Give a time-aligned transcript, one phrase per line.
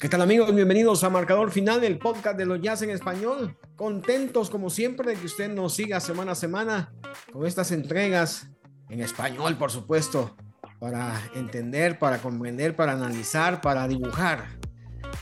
[0.00, 0.54] ¿Qué tal amigos?
[0.54, 3.58] Bienvenidos a Marcador Final, el podcast de los Jazz en español.
[3.76, 6.94] Contentos como siempre de que usted nos siga semana a semana
[7.30, 8.50] con estas entregas
[8.88, 10.34] en español, por supuesto,
[10.78, 14.58] para entender, para comprender, para analizar, para dibujar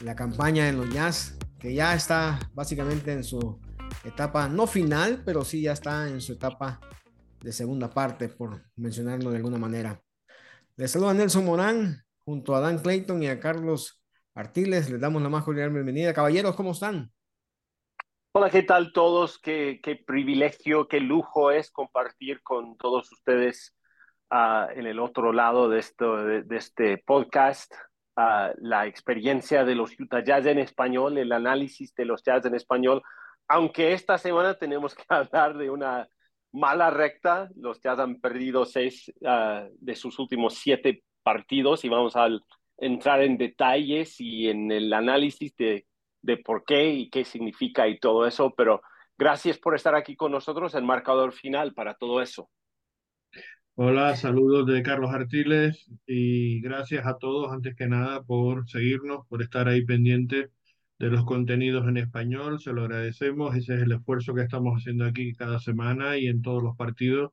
[0.01, 3.59] la campaña de los Jazz, que ya está básicamente en su
[4.05, 6.81] etapa no final, pero sí ya está en su etapa
[7.41, 10.01] de segunda parte, por mencionarlo de alguna manera.
[10.77, 14.03] Les saluda Nelson Morán junto a Dan Clayton y a Carlos
[14.35, 16.13] Artiles, les damos la más cordial bienvenida.
[16.13, 17.11] Caballeros, ¿cómo están?
[18.33, 19.39] Hola, ¿qué tal todos?
[19.39, 23.75] Qué, qué privilegio, qué lujo es compartir con todos ustedes
[24.31, 27.73] uh, en el otro lado de, esto, de, de este podcast
[28.19, 32.55] uh, la experiencia de los Utah Jazz en español, el análisis de los Jazz en
[32.55, 33.01] español,
[33.49, 36.07] aunque esta semana tenemos que hablar de una
[36.53, 37.49] mala recta.
[37.57, 42.43] Los Jazz han perdido seis uh, de sus últimos siete partidos y vamos al
[42.79, 45.85] entrar en detalles y en el análisis de,
[46.23, 48.81] de por qué y qué significa y todo eso, pero
[49.19, 52.49] gracias por estar aquí con nosotros, el marcador final para todo eso.
[53.75, 59.43] Hola, saludos de Carlos Artiles y gracias a todos antes que nada por seguirnos, por
[59.43, 60.49] estar ahí pendiente
[60.99, 65.05] de los contenidos en español, se lo agradecemos, ese es el esfuerzo que estamos haciendo
[65.05, 67.33] aquí cada semana y en todos los partidos.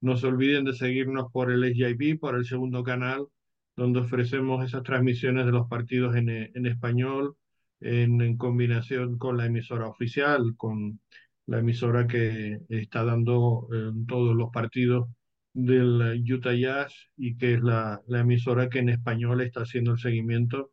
[0.00, 3.28] No se olviden de seguirnos por el SJP, por el segundo canal,
[3.76, 7.36] donde ofrecemos esas transmisiones de los partidos en, en español,
[7.80, 11.00] en, en, combinación con la emisora oficial, con
[11.46, 15.08] la emisora que está dando eh, todos los partidos
[15.52, 19.98] del Utah Jazz y que es la, la emisora que en español está haciendo el
[19.98, 20.72] seguimiento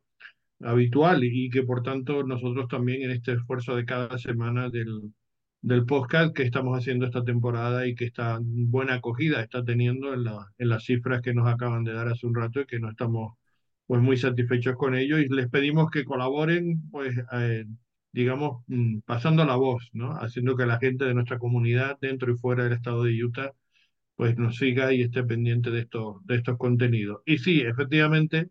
[0.60, 5.12] habitual y que por tanto nosotros también en este esfuerzo de cada semana del,
[5.64, 10.24] del podcast que estamos haciendo esta temporada y que está buena acogida está teniendo en,
[10.24, 12.90] la, en las cifras que nos acaban de dar hace un rato y que no
[12.90, 13.34] estamos
[13.86, 15.18] pues muy satisfechos con ello.
[15.18, 17.64] Y les pedimos que colaboren pues eh,
[18.12, 22.36] digamos mm, pasando la voz no haciendo que la gente de nuestra comunidad dentro y
[22.36, 23.52] fuera del estado de Utah
[24.16, 27.22] pues nos siga y esté pendiente de estos de estos contenidos.
[27.26, 28.50] Y sí efectivamente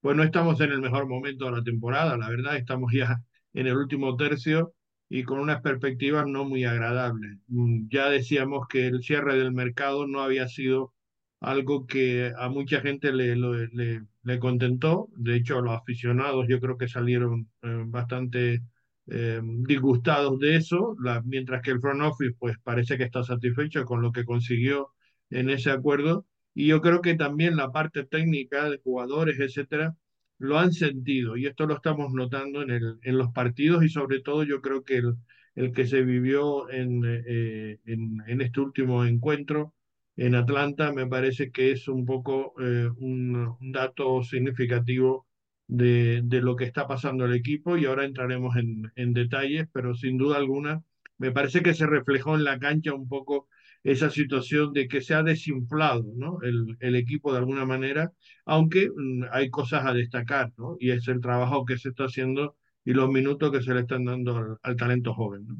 [0.00, 3.22] pues no estamos en el mejor momento de la temporada la verdad estamos ya
[3.54, 4.74] en el último tercio
[5.08, 7.38] y con unas perspectivas no muy agradables.
[7.48, 10.92] Mm, ya decíamos que el cierre del mercado no había sido
[11.40, 15.08] algo que a mucha gente le, le, contentó.
[15.16, 18.62] De hecho, los aficionados yo creo que salieron eh, bastante
[19.08, 24.02] eh, disgustados de eso, mientras que el front office pues parece que está satisfecho con
[24.02, 24.90] lo que consiguió
[25.30, 26.26] en ese acuerdo.
[26.54, 29.94] Y yo creo que también la parte técnica de jugadores, etcétera,
[30.38, 34.20] lo han sentido y esto lo estamos notando en, el, en los partidos y sobre
[34.20, 35.14] todo yo creo que el,
[35.54, 39.74] el que se vivió en, eh, en, en, este último encuentro
[40.16, 45.26] en Atlanta me parece que es un poco eh, un, un, dato significativo
[45.66, 49.94] de, de, lo que está pasando el equipo y ahora entraremos en, en detalles, pero
[49.94, 50.82] sin duda alguna
[51.18, 53.48] me parece que se reflejó en la cancha un poco
[53.86, 56.38] esa situación de que se ha desinflado ¿no?
[56.42, 58.12] el, el equipo de alguna manera,
[58.44, 60.76] aunque mm, hay cosas a destacar, ¿no?
[60.80, 64.04] y es el trabajo que se está haciendo y los minutos que se le están
[64.04, 65.46] dando al, al talento joven.
[65.46, 65.56] ¿no?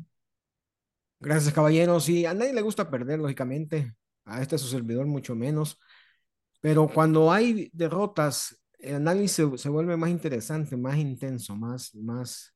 [1.20, 2.08] Gracias, caballeros.
[2.08, 3.94] Y a nadie le gusta perder, lógicamente,
[4.24, 5.78] a este su servidor mucho menos,
[6.60, 12.54] pero cuando hay derrotas, el análisis se, se vuelve más interesante, más intenso, más, más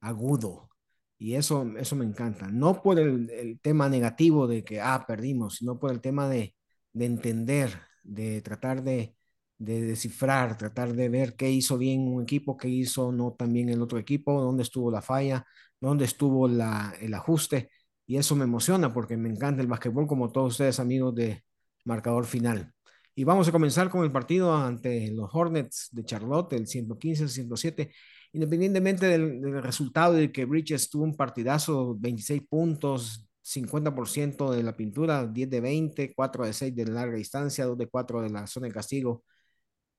[0.00, 0.70] agudo.
[1.18, 2.48] Y eso, eso me encanta.
[2.48, 6.54] No por el, tema negativo de que, ah, perdimos, sino por el tema de,
[6.92, 9.16] de entender, de tratar de,
[9.58, 13.68] de, descifrar, tratar de ver qué hizo bien un equipo, qué hizo no tan bien
[13.70, 15.46] el otro equipo, dónde estuvo la falla,
[15.80, 17.70] dónde estuvo la, el ajuste.
[18.06, 21.44] Y eso me emociona porque me encanta el básquetbol, como todos ustedes, amigos de
[21.84, 22.72] marcador final.
[23.14, 27.90] Y vamos a comenzar con el partido ante los Hornets de Charlotte, el 115-107
[28.32, 34.76] independientemente del, del, resultado de que Bridges tuvo un partidazo, 26 puntos, 50% de la
[34.76, 38.46] pintura, 10 de 20, 4 de 6 de larga distancia, 2 de 4 de la
[38.46, 39.24] zona de castigo.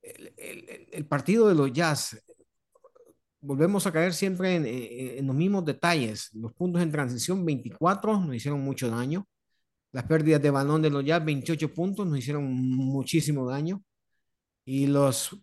[0.02, 2.22] El, el, el partido de los Jazz,
[3.40, 6.30] volvemos a caer siempre en, en, en, los mismos detalles.
[6.34, 9.28] Los puntos en transición, 24, nos hicieron mucho daño.
[9.92, 13.82] Las pérdidas de balón de los Jazz, 28 puntos, nos hicieron muchísimo daño.
[14.66, 15.38] Y los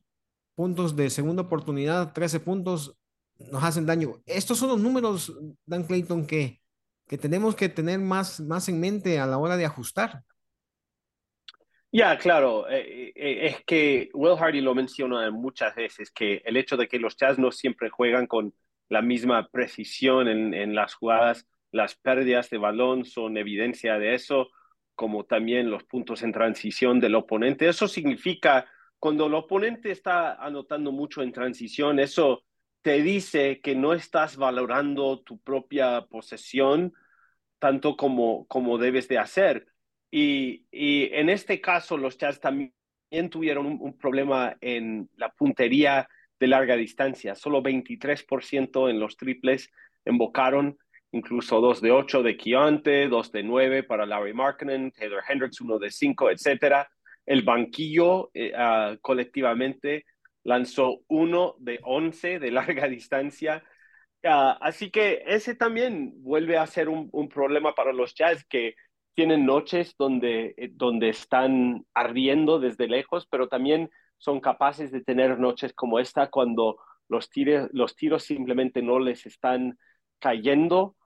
[0.54, 2.96] puntos de segunda oportunidad, 13 puntos,
[3.38, 4.22] nos hacen daño.
[4.26, 5.36] Estos son los números,
[5.66, 6.60] Dan Clayton, que,
[7.06, 10.22] que tenemos que tener más, más en mente a la hora de ajustar.
[11.90, 16.56] Ya, yeah, claro, eh, eh, es que Will Hardy lo menciona muchas veces, que el
[16.56, 18.52] hecho de que los Jazz no siempre juegan con
[18.88, 24.48] la misma precisión en, en las jugadas, las pérdidas de balón son evidencia de eso,
[24.94, 27.68] como también los puntos en transición del oponente.
[27.68, 28.66] Eso significa
[29.04, 32.42] cuando el oponente está anotando mucho en transición, eso
[32.80, 36.94] te dice que no estás valorando tu propia posesión
[37.58, 39.66] tanto como, como debes de hacer.
[40.10, 42.72] Y, y en este caso, los Jazz también
[43.28, 46.08] tuvieron un, un, problema en la puntería
[46.40, 47.34] de larga distancia.
[47.34, 49.70] Solo 23% en los triples
[50.06, 50.78] embocaron,
[51.12, 55.78] incluso 2 de 8 de Keonte, 2 de 9 para Larry Markkinen, Taylor Hendricks 1
[55.78, 56.88] de 5, etcétera.
[57.26, 60.04] El banquillo eh, uh, colectivamente
[60.44, 63.62] lanzó 1 de 11 de larga distancia.
[64.22, 68.74] Uh, así que ese también vuelve a ser un, problema para los Jazz que
[69.14, 75.38] tienen noches donde, eh, donde están ardiendo desde lejos, pero también son capaces de tener
[75.38, 76.78] noches como esta cuando
[77.08, 77.30] los,
[77.72, 79.78] los tiros simplemente no les están
[80.18, 80.96] cayendo.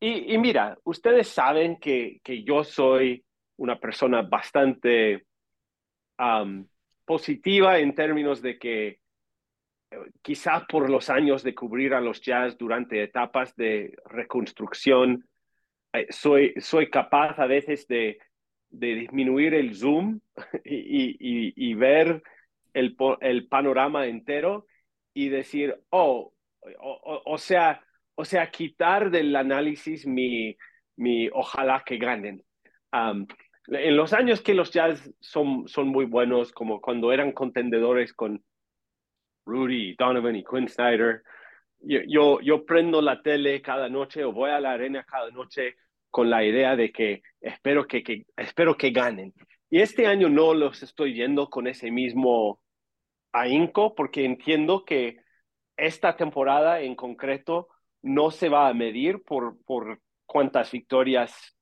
[0.00, 3.24] Y, y, mira, ustedes saben que, que, yo soy
[3.60, 5.26] una persona bastante
[6.18, 6.66] um,
[7.04, 9.00] positiva en términos de que
[10.22, 15.28] quizás por los años de cubrir a los jazz durante etapas de reconstrucción,
[15.92, 18.18] eh, soy, soy capaz a veces de,
[18.70, 20.20] de disminuir el zoom
[20.64, 22.22] y, y, ver
[22.72, 24.66] el, el, panorama entero
[25.12, 26.32] y decir, oh,
[26.80, 27.84] o, o, sea,
[28.14, 30.56] o sea, quitar del análisis mi,
[30.96, 32.42] mi ojalá que ganen.
[33.66, 38.42] En los años que los Jazz son, son muy buenos, como cuando eran contendedores con
[39.46, 41.22] Rudy, Donovan y Quinn Snyder,
[41.82, 45.76] yo, yo, prendo la tele cada noche o voy a la arena cada noche
[46.10, 49.32] con la idea de que espero que, que, espero que ganen.
[49.70, 52.60] Y este año no los estoy yendo con ese mismo
[53.32, 55.20] ahínco porque entiendo que
[55.76, 57.68] esta temporada en concreto
[58.02, 61.56] no se va a medir por, por cuántas victorias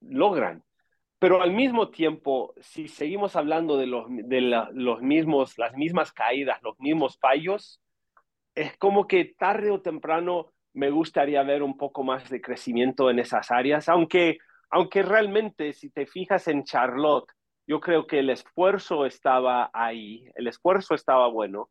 [0.00, 0.62] logran.
[1.18, 6.12] Pero al mismo tiempo, si seguimos hablando de, los, de la, los mismos, las mismas
[6.12, 7.80] caídas, los mismos fallos,
[8.54, 13.18] es como que tarde o temprano me gustaría ver un poco más de crecimiento en
[13.18, 14.38] esas áreas, aunque,
[14.70, 17.32] aunque realmente si te fijas en Charlotte,
[17.66, 21.70] yo creo que el esfuerzo estaba ahí, el esfuerzo estaba bueno.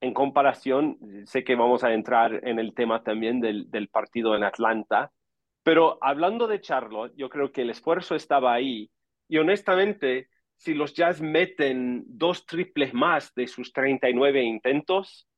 [0.00, 0.96] En comparación,
[1.26, 5.12] sé que vamos a entrar en el tema también del, del partido en Atlanta,
[5.62, 8.90] pero hablando de Charlotte, yo creo que el esfuerzo estaba ahí
[9.30, 15.28] y honestamente, si los Jazz meten dos triples más de sus 39 intentos,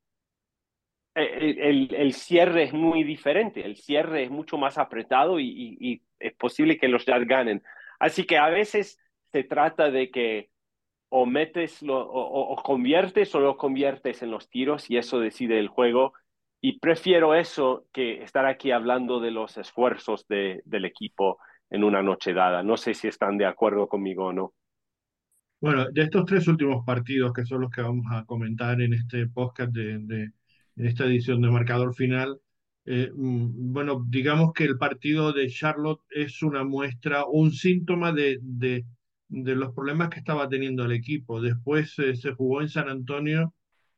[1.14, 6.32] el, el, el, cierre es muy diferente, el cierre es mucho más apretado y, es
[6.34, 7.62] posible que los Jazz ganen.
[7.98, 8.98] Así que a veces
[9.30, 10.50] se trata de que
[11.10, 15.58] o metes lo, o, o, conviertes o lo conviertes en los tiros y eso decide
[15.58, 16.14] el juego.
[16.64, 21.38] Y prefiero eso que estar aquí hablando de los esfuerzos de, del equipo
[21.68, 22.62] en una noche dada.
[22.62, 24.54] No sé si están de acuerdo conmigo o no.
[25.60, 29.26] Bueno, de estos tres últimos partidos que son los que vamos a comentar en este
[29.26, 30.30] podcast de, de
[30.76, 32.40] en esta edición de marcador final.
[32.84, 38.84] Eh, bueno, digamos que el partido de Charlotte es una muestra, un síntoma de, de,
[39.28, 41.40] de los problemas que estaba teniendo el equipo.
[41.40, 43.52] Después eh, se jugó en San Antonio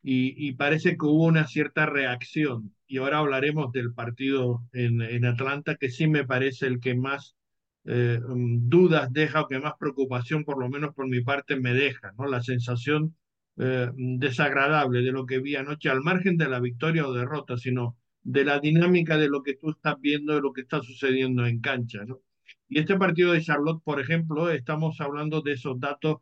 [0.06, 2.74] y, parece que hubo una cierta reacción.
[2.86, 7.36] Y ahora hablaremos del partido en, en Atlanta, que sí me parece el que más
[7.86, 12.12] eh, dudas deja o que más preocupación, por lo menos por mi parte, me deja,
[12.18, 12.26] ¿no?
[12.26, 13.16] La sensación
[13.56, 17.96] eh, desagradable de lo que vi anoche, al margen de la victoria o derrota, sino
[18.22, 21.60] de la dinámica de lo que tú estás viendo, de lo que está sucediendo en
[21.60, 22.04] cancha.
[22.04, 22.20] ¿no?
[22.68, 26.18] Y este partido de Charlotte, por ejemplo, estamos hablando de esos datos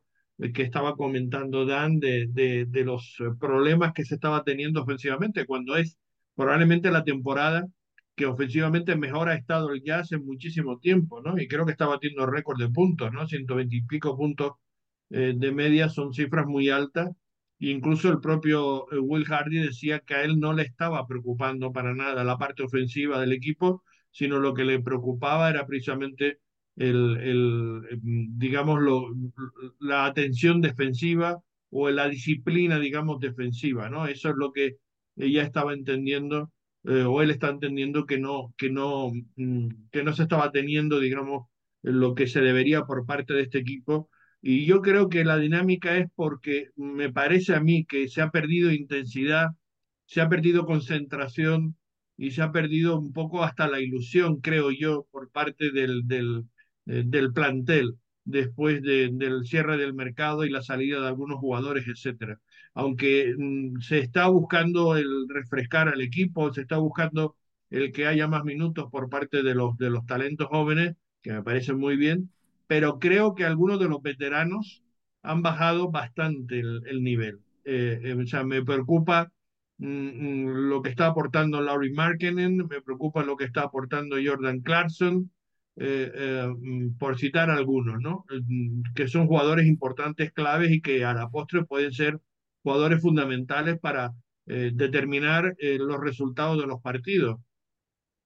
[0.54, 5.76] que estaba comentando Dan, de, de, de los problemas que se estaba teniendo ofensivamente, cuando
[5.76, 5.98] es
[6.34, 7.66] probablemente la temporada
[8.14, 11.38] que ofensivamente mejor ha estado el Jazz en muchísimo tiempo, ¿no?
[11.38, 13.26] Y creo que está batiendo récord de puntos, ¿no?
[13.26, 14.52] 120 y pico puntos
[15.10, 17.10] eh, de media son cifras muy altas
[17.64, 21.94] Incluso el propio eh, Will Hardy decía que a él no le estaba preocupando para
[21.94, 26.40] nada la parte ofensiva del equipo, sino lo que le preocupaba era precisamente
[26.76, 29.08] el, el em, digamos, lo,
[29.80, 31.38] la atención defensiva
[31.70, 34.06] o la disciplina, digamos, defensiva, ¿no?
[34.06, 34.76] Eso es lo que
[35.16, 36.52] ella estaba entendiendo,
[36.84, 41.00] eh, o él está entendiendo que no, que no, mm, que no se estaba teniendo,
[41.00, 41.46] digamos,
[41.82, 44.08] lo que se debería por parte de este equipo
[44.42, 48.30] y yo creo que la dinámica es porque me parece a mí que se ha
[48.30, 49.50] perdido intensidad,
[50.06, 51.76] se ha perdido concentración
[52.16, 56.44] y se ha perdido un poco hasta la ilusión, creo yo, por parte del, del,
[56.86, 61.86] eh, del plantel después de, del cierre del mercado y la salida de algunos jugadores,
[61.88, 62.40] etcétera.
[62.74, 67.36] Aunque mm, se está buscando el refrescar al equipo, se está buscando
[67.70, 71.42] el que haya más minutos por parte de los, de los talentos jóvenes, que me
[71.42, 72.30] parece muy bien,
[72.66, 74.82] pero creo que algunos de los veteranos
[75.22, 77.40] han bajado bastante el, nivel.
[77.64, 79.32] Eh, eh, o sea, me preocupa
[79.78, 84.60] mm, mm, lo que está aportando Laurie Markkinen, me preocupa lo que está aportando Jordan
[84.60, 85.30] Clarkson,
[85.76, 88.24] eh, mm, por citar algunos, ¿no?
[88.94, 92.20] que son jugadores importantes, claves y que a la postre pueden ser
[92.62, 94.12] jugadores fundamentales para
[94.44, 97.38] determinar los resultados de los partidos.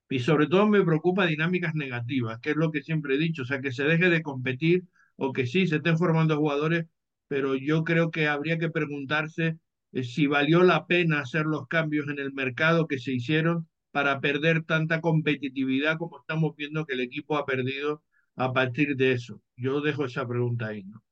[0.08, 3.44] Y sobre todo me preocupa dinámicas negativas, que es lo que siempre he dicho, o
[3.44, 4.84] sea, que se deje de competir
[5.16, 6.86] o que sí, se estén formando jugadores,
[7.28, 9.58] pero yo creo que habría que preguntarse
[9.92, 14.20] eh, si valió la pena hacer los cambios en el mercado que se hicieron para
[14.20, 18.02] perder tanta competitividad como estamos viendo que el equipo ha perdido
[18.34, 19.40] a partir de eso.
[19.56, 20.84] Yo dejo esa pregunta ahí.
[20.84, 21.02] ¿no?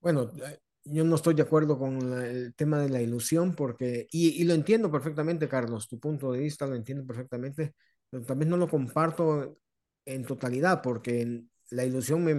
[0.00, 4.42] Bueno, eh, yo no estoy de acuerdo con el tema de la ilusión porque, y,
[4.42, 7.74] lo entiendo perfectamente, Carlos, tu punto de vista lo entiendo perfectamente,
[8.10, 9.60] pero también no lo comparto
[10.04, 12.34] en totalidad porque la ilusión me,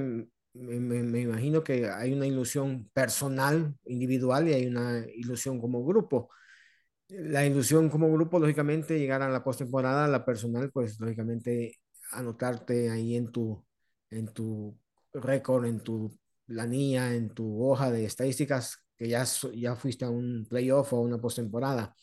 [0.51, 6.29] me, me, imagino que hay una ilusión personal, individual y hay una ilusión como grupo.
[7.09, 11.79] La ilusión como grupo, lógicamente, llegar a la postemporada, la personal, pues lógicamente
[12.11, 13.65] anotarte ahí en tu,
[14.09, 14.77] en tu
[15.13, 19.23] récord, en tu planilla, en tu hoja de estadísticas, que ya,
[19.53, 21.95] ya fuiste a un playoff o una postemporada.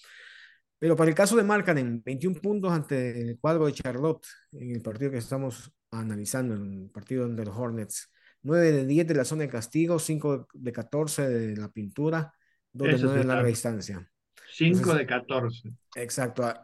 [0.78, 4.82] Pero para el caso de Markkanen, 21 puntos ante el cuadro de Charlotte en el
[4.82, 8.10] partido que estamos analizando, en el partido de los Hornets.
[8.42, 12.34] 9 de 10 de la zona de castigo, 5 de 14 de la pintura,
[12.72, 14.10] 2 de 9 de larga distancia.
[14.56, 15.72] 5 de 14.
[15.96, 16.54] Exacto.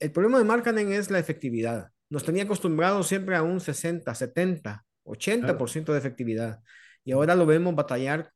[0.00, 1.90] El problema de Markkanen es la efectividad.
[2.08, 6.60] Nos tenía acostumbrados siempre a un 60, 70, 80% de efectividad.
[7.04, 8.32] Y ahora lo vemos batallar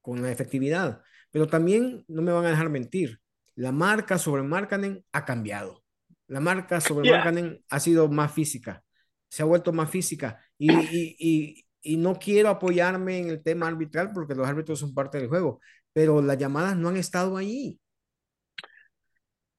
[0.00, 1.00] con la efectividad.
[1.30, 3.20] Pero también no me van a dejar mentir.
[3.54, 5.84] La marca sobre Markkanen ha cambiado.
[6.26, 7.18] La marca sobre yeah.
[7.18, 8.82] Markkanen ha sido más física.
[9.28, 10.40] Se ha vuelto más física.
[10.58, 14.92] Y, y, y, y, no quiero apoyarme en el tema arbitral porque los árbitros son
[14.92, 15.60] parte del juego.
[15.92, 17.78] Pero las llamadas no han estado ahí.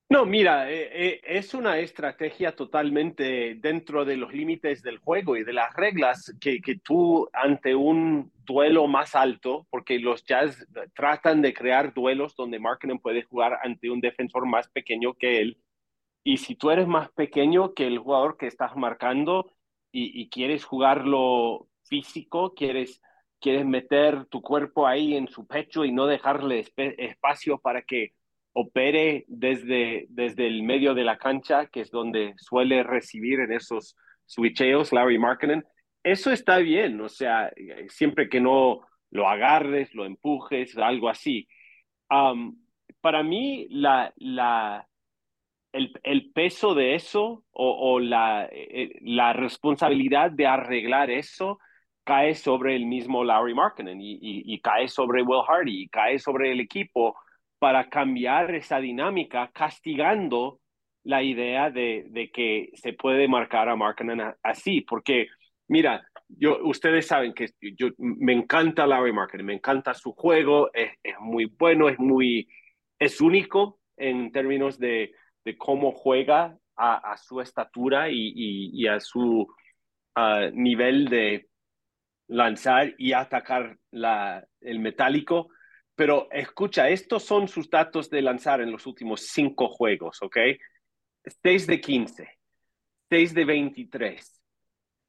[0.10, 5.44] No, mira, eh, eh, es una estrategia totalmente dentro de los límites del juego y
[5.44, 11.42] de las reglas que, que tú ante un duelo más alto, porque los Jazz tratan
[11.42, 15.58] de crear duelos donde Markkinen puede jugar ante un defensor más pequeño que él.
[16.24, 19.52] Y si tú eres más pequeño que el jugador que estás marcando
[19.92, 23.02] y, quieres jugarlo físico, quieres,
[23.40, 28.14] quieres meter tu cuerpo ahí en su pecho y no dejarle espacio para que
[28.54, 33.96] opere desde, desde el medio de la cancha, que es donde suele recibir en esos
[34.26, 35.66] switcheos Larry Markkinen,
[36.04, 37.52] eso está bien, o sea,
[37.88, 41.48] siempre que no lo agarres, lo empujes, algo así.
[42.10, 42.58] Um,
[43.00, 44.88] para mí, la, la,
[45.72, 51.60] el, el, peso de eso o, o la, eh, la, responsabilidad de arreglar eso
[52.04, 56.20] cae sobre el mismo Larry Markkinen y, y, y, cae sobre Will Hardy y cae
[56.20, 57.16] sobre el equipo
[57.64, 60.60] para cambiar esa dinámica, castigando
[61.06, 65.28] la idea de, de que se puede marcar a Markkanen así, porque
[65.70, 70.92] mira, yo, ustedes saben que yo, me encanta Larry Markkanen, me encanta su juego, es,
[71.02, 72.50] es, muy bueno, es muy,
[73.00, 75.14] es único en términos de,
[75.46, 79.48] de cómo juega a, su estatura y, y, y a su
[80.18, 81.48] uh, nivel de
[82.28, 85.48] lanzar y atacar la, el metálico
[85.96, 90.38] pero escucha, estos son sus datos de lanzar en los últimos cinco juegos, ¿ok?
[91.26, 92.30] 6 de 15,
[93.10, 94.42] 6 de 23,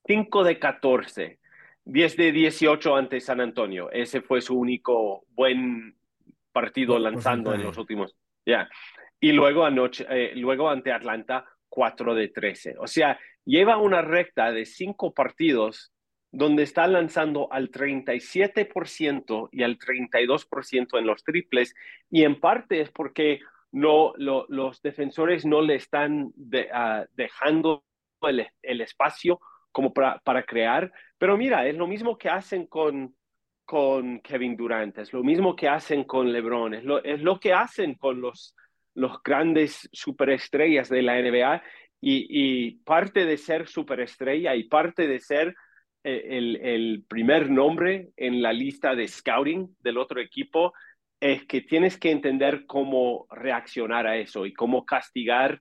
[0.06, 1.38] 5 de 14,
[1.84, 3.90] 10 de 18 ante San Antonio.
[3.90, 5.96] Ese fue su único buen
[6.52, 8.14] partido lanzando en los últimos.
[8.46, 8.68] Ya.
[8.68, 8.68] Yeah.
[9.20, 12.76] Y luego anoche, eh, luego ante Atlanta, 4 de 13.
[12.78, 15.93] O sea, lleva una recta de cinco partidos
[16.34, 21.74] donde está lanzando al 37% y al 32% en los triples,
[22.10, 27.84] y en parte es porque no, lo, los defensores no le están uh, dejando
[28.22, 33.14] el, espacio como para, para, crear, pero mira, es lo mismo que hacen con,
[33.64, 37.52] con Kevin Durant, es lo mismo que hacen con LeBron, es lo, es lo que
[37.52, 38.56] hacen con los,
[38.94, 41.62] los grandes superestrellas de la NBA,
[42.06, 45.54] y parte de ser superestrella y parte de ser
[46.04, 50.73] el, el, primer nombre en la lista de scouting del otro equipo,
[51.18, 55.61] es que tienes que entender cómo reaccionar a eso y cómo castigar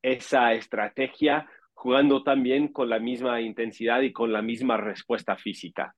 [0.00, 5.94] esa estrategia jugando también con la misma intensidad y con la misma respuesta física.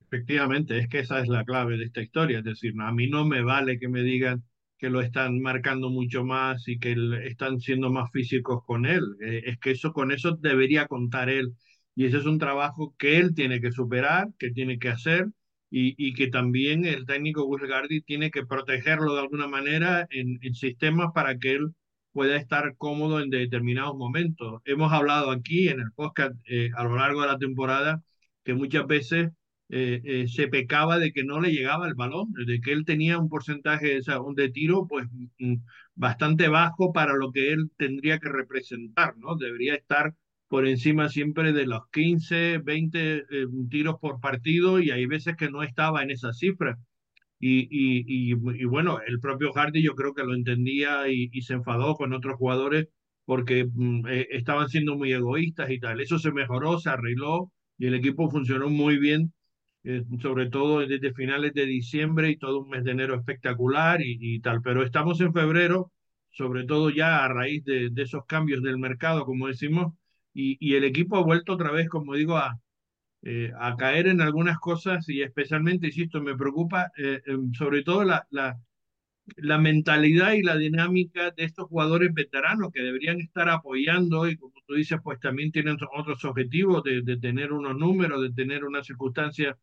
[0.00, 3.24] Efectivamente, es que esa es la clave de esta historia, es decir, a mí no
[3.24, 4.42] me vale que me digan
[4.78, 9.42] que lo están marcando mucho más y que están siendo más físicos con él, eh,
[9.46, 11.54] es que eso con eso debería contar él
[11.96, 15.28] y ese es un trabajo que él tiene que superar, que tiene que hacer
[15.70, 20.54] y, y que también el técnico Gulgardi tiene que protegerlo de alguna manera en, en
[20.54, 21.74] sistemas para que él
[22.12, 24.62] pueda estar cómodo en determinados momentos.
[24.64, 28.02] Hemos hablado aquí en el podcast eh, a lo largo de la temporada
[28.44, 29.30] que muchas veces
[29.68, 33.18] eh, eh, se pecaba de que no le llegaba el balón, de que él tenía
[33.18, 35.06] un porcentaje o sea, de tiro pues
[35.38, 35.56] mm,
[35.94, 39.36] bastante bajo para lo que él tendría que representar, ¿no?
[39.36, 40.14] Debería estar
[40.48, 43.24] por encima siempre de los 15, 20 eh,
[43.70, 46.78] tiros por partido y hay veces que no estaba en esa cifra.
[47.38, 51.54] Y, y, y, y bueno, el propio Hardy yo creo que lo entendía y, se
[51.54, 52.88] enfadó con otros jugadores
[53.24, 56.00] porque mm, eh, estaban siendo muy egoístas y tal.
[56.00, 59.34] Eso se mejoró, se arregló y el equipo funcionó muy bien,
[59.84, 64.40] eh, sobre todo desde finales de diciembre y todo un mes de enero espectacular y,
[64.40, 64.62] tal.
[64.62, 65.92] Pero estamos en febrero,
[66.30, 69.94] sobre todo ya a raíz de, de esos cambios del mercado, como decimos,
[70.36, 72.60] y, y el equipo ha vuelto otra vez, como digo, a,
[73.22, 78.04] eh, a caer en algunas cosas y especialmente, insisto, me preocupa eh, eh, sobre todo
[78.04, 78.58] la, la,
[79.36, 84.54] la, mentalidad y la dinámica de estos jugadores veteranos que deberían estar apoyando y como
[84.66, 88.86] tú dices, pues también tienen otros objetivos de, de tener unos números, de tener unas
[88.86, 89.56] circunstancias,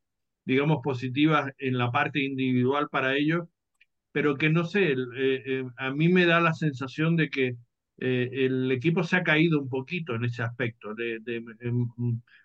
[0.46, 3.48] digamos, positivas en la parte individual para ellos,
[4.12, 7.58] pero que no sé, eh, a mí me da la sensación de que
[7.98, 11.44] eh, el equipo se ha caído un poquito en ese aspecto de, de,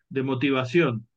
[0.09, 1.09] de motivación.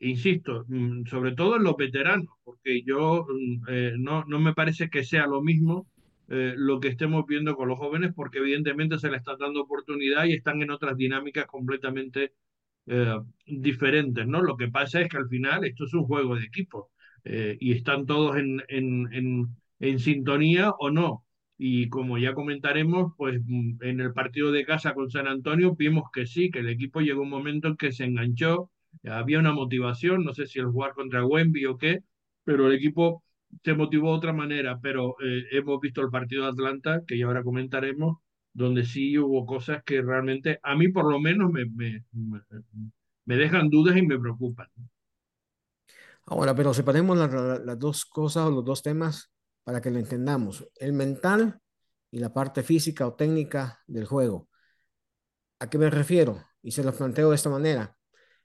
[0.00, 4.90] Insisto, mm, sobre todo en los veteranos, porque yo mm, eh, no, no me parece
[4.90, 5.88] que sea lo mismo
[6.28, 10.26] eh, lo que estemos viendo con los jóvenes, porque evidentemente se les está dando oportunidad
[10.26, 12.34] y están en otras dinámicas completamente
[13.46, 14.42] diferentes, ¿no?
[14.42, 16.92] Lo que pasa es que al final esto es un juego de equipo
[17.24, 19.48] y están todos en, en,
[19.80, 21.25] en sintonía o no.
[21.58, 26.10] Y como ya comentaremos, pues mm, en el partido de casa con San Antonio vimos
[26.12, 28.70] que sí, que el equipo llegó un momento en que se enganchó,
[29.04, 32.00] había una motivación, no sé si el jugar contra Wemby o qué,
[32.44, 33.22] pero el equipo
[33.64, 34.78] se motivó de otra manera.
[34.80, 38.18] Pero eh, hemos visto el partido de Atlanta, que ya ahora comentaremos,
[38.52, 42.04] donde sí hubo cosas que realmente a mí por lo menos me, me,
[43.24, 44.68] me, dejan dudas y me preocupan.
[46.24, 49.30] Ahora, pero separemos las, las dos cosas o los dos temas
[49.66, 50.64] para que lo entendamos.
[50.76, 51.60] El mental
[52.12, 54.48] y la parte física o técnica del juego.
[55.58, 56.40] ¿A qué me refiero?
[56.62, 57.98] Y se lo planteo de esta manera.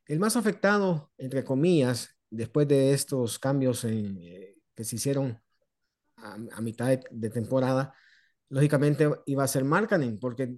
[0.08, 5.40] El más afectado, entre comillas, después de estos cambios en, eh, que se hicieron
[6.18, 7.94] a, mitad de, de, temporada,
[8.50, 10.58] lógicamente iba a ser Markkanen, porque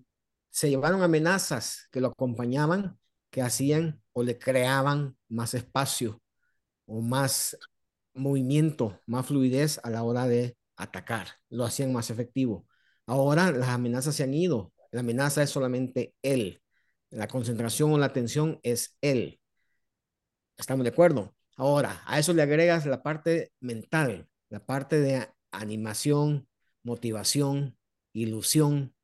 [0.50, 2.98] se llevaron amenazas que lo acompañaban,
[3.30, 6.22] que hacían o le creaban más espacio
[6.86, 7.58] o más
[8.14, 12.68] movimiento, más fluidez a la hora de atacar, lo hacían más efectivo.
[13.06, 16.62] Ahora las amenazas se han ido, la amenaza es solamente él,
[17.10, 19.40] la concentración o la atención es él.
[20.58, 21.36] ¿Estamos de acuerdo?
[21.58, 26.48] Ahora, a eso le agregas la parte mental, la parte de animación,
[26.84, 27.78] motivación,
[28.14, 28.96] ilusión.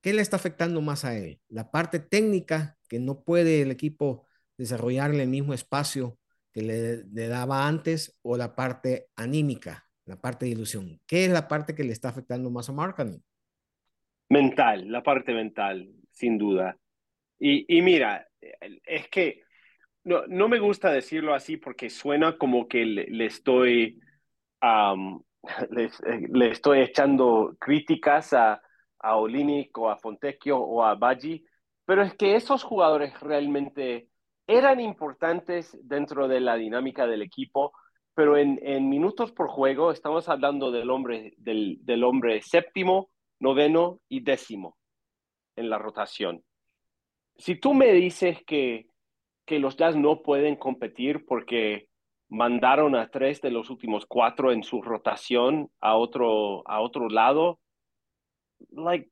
[0.00, 1.40] ¿Qué le está afectando más a él?
[1.48, 6.18] La parte técnica, que no puede el equipo desarrollarle el mismo espacio
[6.62, 11.00] le, daba antes o la parte anímica, la parte de ilusión.
[11.06, 13.22] ¿Qué es la parte que le está afectando más a Markkanen?
[14.28, 16.76] Mental, la parte mental, sin duda.
[17.38, 19.42] Y, y mira, es que
[20.04, 24.00] no, no, me gusta decirlo así porque suena como que le, le estoy
[25.70, 28.60] le, estoy echando críticas a,
[28.98, 31.44] a Olinic o a Fontecchio o a Baggi,
[31.84, 34.08] pero es que esos jugadores realmente
[34.46, 37.72] eran importantes dentro de la dinámica del equipo,
[38.14, 44.20] pero en, minutos por juego estamos hablando del hombre, del, del hombre séptimo, noveno y
[44.20, 44.76] décimo
[45.56, 46.42] en la rotación.
[47.36, 48.86] Si tú me dices que,
[49.44, 51.88] que los Jazz no pueden competir porque
[52.28, 57.60] mandaron a tres de los últimos cuatro en su rotación a otro, a otro lado,
[58.70, 59.10] like,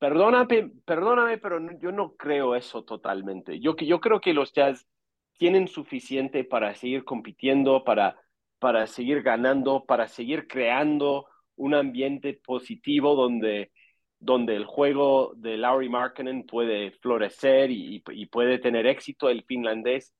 [0.00, 3.60] Perdóname, perdóname, pero yo no creo eso totalmente.
[3.60, 4.88] Yo, yo creo que los Jazz
[5.36, 8.16] tienen suficiente para seguir compitiendo, para,
[8.58, 13.72] para seguir ganando, para seguir creando un ambiente positivo donde,
[14.18, 20.14] donde el juego de Larry Markkinen puede florecer y, y puede tener éxito el finlandés.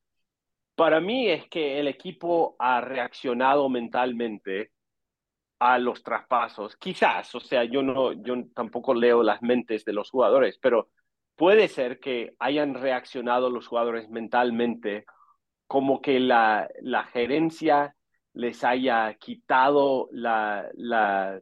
[0.74, 4.72] Para mí es que el equipo ha reaccionado mentalmente
[5.60, 6.76] a los traspasos.
[6.76, 10.88] Quizás, o sea, yo no, yo tampoco leo las mentes de los jugadores, pero
[11.36, 15.04] puede ser que hayan reaccionado los jugadores mentalmente
[15.66, 17.94] como que la, la gerencia
[18.32, 21.40] les haya quitado la, la,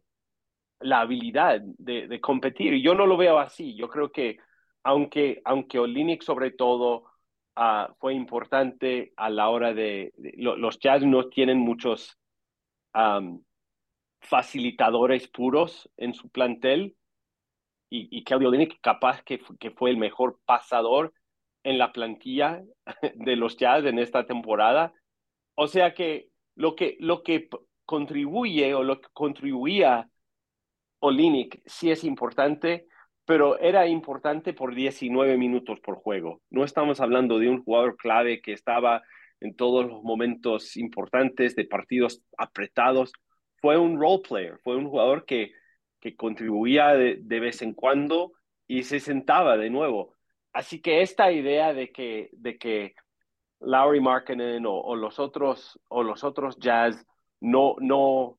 [0.81, 2.74] la habilidad de, de, competir.
[2.83, 3.74] Yo no lo veo así.
[3.76, 4.38] Yo creo que
[4.83, 7.04] aunque, aunque Olinik sobre todo
[7.57, 12.18] uh, fue importante a la hora de, de lo, los Jazz no tienen muchos
[14.20, 16.96] facilitadores puros en su plantel
[17.90, 21.12] y, y Kelly Olynyk capaz que, que fue el mejor pasador
[21.62, 22.62] en la plantilla
[23.14, 24.92] de los Jazz en esta temporada.
[25.54, 27.48] O sea que lo que, lo que
[27.85, 30.09] contribuye o lo que contribuía
[31.00, 32.87] Olinic sí es importante,
[33.24, 36.40] pero era importante por 19 minutos por juego.
[36.50, 39.02] No estamos hablando de un jugador clave que estaba
[39.40, 43.12] en todos los momentos importantes de partidos apretados.
[43.60, 45.52] Fue un role player, fue un jugador que,
[46.00, 48.32] que contribuía de, de vez en cuando
[48.66, 50.14] y se sentaba de nuevo.
[50.52, 52.94] Así que esta idea de que, de que
[53.60, 57.04] Lowry Markkinen o, o, los otros o los otros Jazz
[57.40, 58.38] no, no,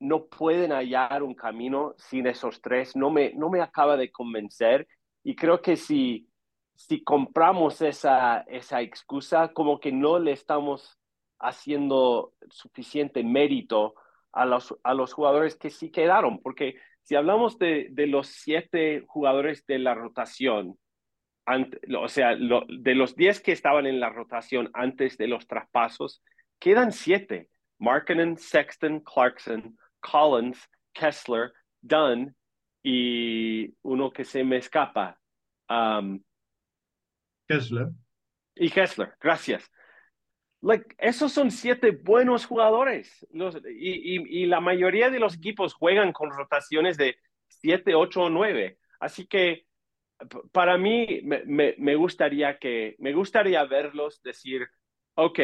[0.00, 4.88] no pueden hallar un camino sin esos tres, no me, no me acaba de convencer
[5.22, 6.28] y creo que si,
[6.74, 10.98] si compramos esa, esa excusa, como que no le estamos
[11.38, 13.94] haciendo suficiente mérito
[14.32, 19.04] a los, a los jugadores que sí quedaron, porque si hablamos de, de los siete
[19.06, 20.78] jugadores de la rotación,
[21.44, 25.46] ante, o sea, lo, de los diez que estaban en la rotación antes de los
[25.46, 26.22] traspasos,
[26.58, 27.48] quedan siete.
[27.78, 32.36] Markkinen, Sexton, Clarkson, Collins, Kessler, Dunn
[32.82, 35.18] y uno que se me escapa.
[35.68, 36.22] Um,
[37.48, 37.88] Kessler.
[38.54, 39.68] Y Kessler, gracias.
[40.62, 43.26] Like, esos son siete buenos jugadores.
[43.32, 47.16] Y, y, y, la mayoría de los equipos juegan con rotaciones de
[47.48, 48.78] siete, ocho o nueve.
[49.00, 49.66] Así que
[50.52, 54.68] para mí me, me, me, gustaría que me gustaría verlos decir,
[55.14, 55.40] ok,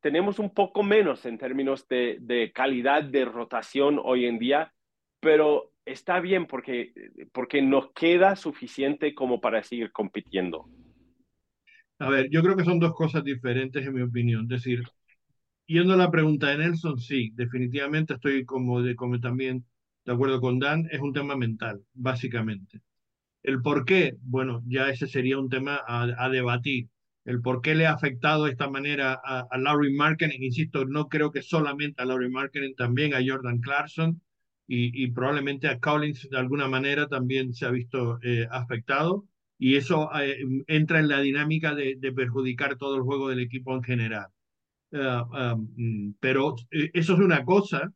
[0.00, 4.72] tenemos un poco menos en términos de, de calidad de rotación hoy en día,
[5.20, 6.92] pero está bien porque,
[7.32, 10.66] porque nos queda suficiente como para seguir compitiendo.
[11.98, 14.42] A ver, yo creo que son dos cosas diferentes en mi opinión.
[14.44, 14.82] Es decir,
[15.66, 19.66] yendo a la pregunta de Nelson, sí, definitivamente estoy como, de, como también
[20.04, 22.82] de acuerdo con Dan, es un tema mental, básicamente.
[23.42, 26.88] El por qué, bueno, ya ese sería un tema a, a debatir.
[27.24, 31.08] El por qué le ha afectado de esta manera a, a Laurie Markkinen, insisto, no
[31.08, 34.22] creo que solamente a Laurie Markkinen, también a Jordan Clarkson
[34.66, 39.26] y, y, probablemente a Collins de alguna manera también se ha visto eh, afectado
[39.64, 43.82] y eso eh, entra en la dinámica de, perjudicar todo el juego del equipo en
[43.82, 44.26] general.
[44.92, 47.90] Uh, um, pero eh, eso es una cosa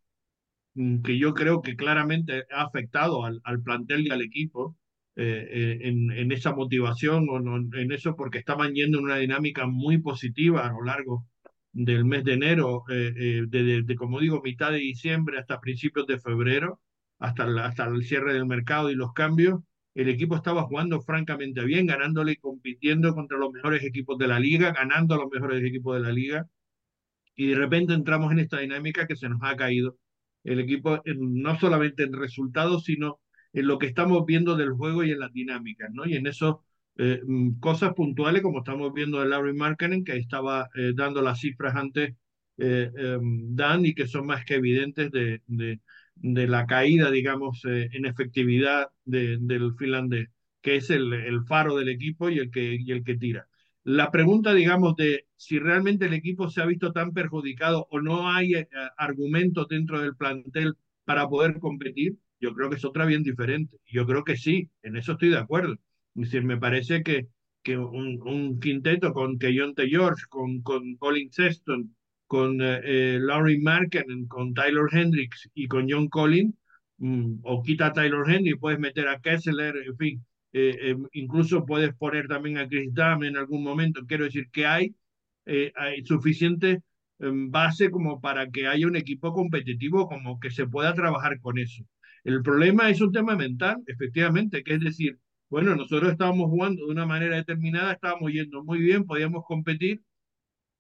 [0.75, 4.77] um, que yo creo que claramente ha afectado al, plantel y al equipo
[5.17, 9.67] eh, en, en, esa motivación o no, en eso porque estaban yendo en una dinámica
[9.67, 11.27] muy positiva a lo largo
[11.73, 16.19] del mes de enero, eh, eh, de, como digo, mitad de diciembre hasta principios de
[16.19, 16.81] febrero,
[17.19, 19.61] hasta, la, hasta el cierre del mercado y los cambios,
[19.99, 24.39] el equipo estaba jugando francamente bien, ganándole y compitiendo contra los mejores equipos de la
[24.39, 26.47] liga, ganando a los mejores equipos de la liga,
[27.35, 29.99] y de repente entramos en esta dinámica que se nos ha caído
[30.45, 33.21] el equipo, no solamente en resultados, sino
[33.53, 36.07] en lo que estamos viendo del juego y en las dinámicas, ¿no?
[36.07, 36.63] Y en eso,
[36.97, 37.21] eh,
[37.59, 42.15] cosas puntuales, como estamos viendo de Larry Markkinen, que estaba eh, dando las cifras antes,
[42.57, 42.91] eh,
[43.51, 45.81] Dan, y que son más que evidentes de, de,
[46.21, 50.29] de la caída, digamos, en efectividad de, del finlandés,
[50.61, 53.49] que es el, el, faro del equipo y el, que, y el que tira.
[53.85, 58.29] La pregunta, digamos, de si realmente el equipo se ha visto tan perjudicado o no
[58.29, 58.53] hay
[58.97, 63.79] argumentos dentro del plantel para poder competir, yo creo que es otra bien diferente.
[63.87, 65.77] Yo creo que sí, en eso estoy de acuerdo.
[66.15, 67.29] Decir, me parece que,
[67.63, 71.97] que un, quinteto con Keyonte George, con, con Colin Sexton,
[72.29, 76.55] con eh, eh, Laurie Marken, con Tyler Hendricks y con John Collins,
[76.99, 81.67] mmm, o quita a Tyler Hendricks, puedes meter a Kessler, en fin, eh, eh, incluso
[81.67, 84.07] puedes poner también a Chris Dame en algún momento.
[84.07, 84.95] Quiero decir que hay,
[85.47, 86.83] eh, hay suficiente
[87.19, 91.59] em, base como para que haya un equipo competitivo, como que se pueda trabajar con
[91.59, 91.85] eso.
[92.25, 95.19] El problema es un tema mental, efectivamente, que es decir,
[95.51, 100.03] bueno, nosotros estábamos jugando de una manera determinada, estábamos yendo muy bien, podíamos competir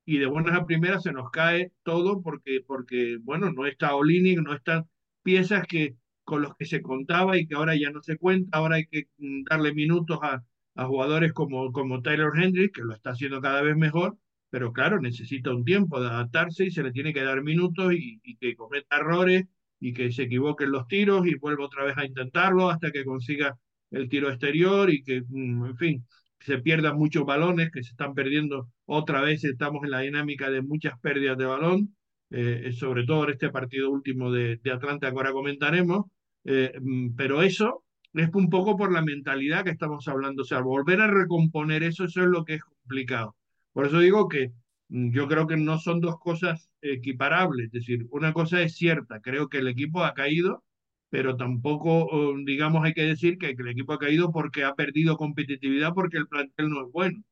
[0.08, 4.38] y de buenas a primeras se nos cae todo porque, porque bueno, no está Olinic,
[4.40, 4.88] no están
[5.22, 8.76] piezas que con los que se contaba y que ahora ya no se cuenta, ahora
[8.76, 9.08] hay que
[9.50, 10.42] darle minutos a,
[10.76, 14.16] a jugadores como, como Taylor Hendricks, que lo está haciendo cada vez mejor,
[14.48, 18.18] pero claro, necesita un tiempo de adaptarse y se le tiene que dar minutos y,
[18.22, 19.44] y que cometa errores
[19.78, 23.58] y que se equivoquen los tiros y vuelva otra vez a intentarlo hasta que consiga
[23.90, 26.06] el tiro exterior y que, en fin,
[26.40, 30.62] se pierdan muchos balones, que se están perdiendo otra vez, estamos en la dinámica de
[30.62, 31.96] muchas pérdidas de balón,
[32.30, 36.06] eh, sobre todo en este partido último de, de Atlanta que ahora comentaremos,
[36.44, 36.72] eh,
[37.16, 41.06] pero eso es un poco por la mentalidad que estamos hablando, o sea, volver a
[41.08, 43.36] recomponer eso, eso es lo que es complicado.
[43.72, 44.52] Por eso digo que
[44.88, 47.66] mm, yo creo que no son dos cosas equiparables.
[47.66, 50.64] Es decir, una cosa es cierta, creo que el equipo ha caído,
[51.10, 55.94] pero tampoco, digamos, hay que decir que, el equipo ha caído porque ha perdido competitividad
[55.94, 57.22] porque el plantel no es bueno.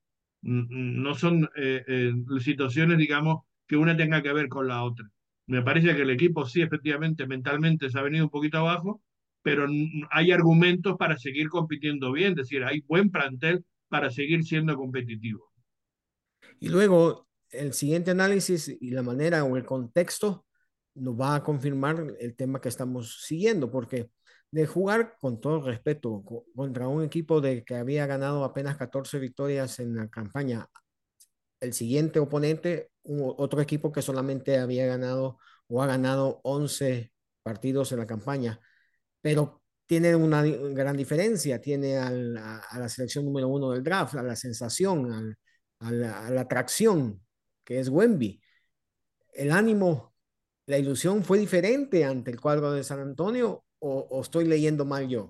[0.42, 5.08] No son eh, eh, situaciones, digamos, que una tenga que ver con la otra.
[5.46, 9.02] Me parece que el equipo sí, efectivamente, mentalmente se ha venido un poquito abajo,
[9.42, 9.66] pero
[10.10, 15.52] hay argumentos para seguir compitiendo bien, es decir, hay buen plantel para seguir siendo competitivo.
[16.58, 20.45] Y luego, el siguiente análisis y la manera o el contexto
[20.96, 24.10] nos va a confirmar el tema que estamos siguiendo, porque
[24.50, 29.78] de jugar con todo respeto contra un equipo de que había ganado apenas 14 victorias
[29.80, 30.68] en la campaña,
[31.60, 37.98] el siguiente oponente, otro equipo que solamente había ganado o ha ganado 11 partidos en
[37.98, 38.60] la campaña,
[39.20, 44.36] pero tiene una gran diferencia, tiene a, la selección número uno del draft, a la
[44.36, 45.36] sensación,
[45.80, 47.22] a, la, atracción,
[47.64, 48.40] que es Wemby.
[49.32, 50.14] El ánimo,
[50.66, 55.28] la ilusión fue diferente ante el cuadro de San Antonio o, estoy leyendo mal yo?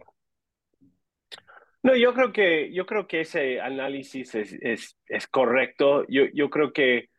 [1.82, 4.56] No, yo creo que, yo creo que ese análisis es,
[5.06, 6.04] es, correcto.
[6.08, 7.10] Yo, yo creo que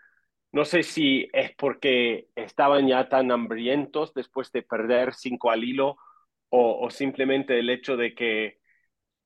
[0.51, 5.97] no sé si es porque estaban ya tan hambrientos después de perder cinco al hilo
[6.49, 8.59] o, simplemente el hecho de que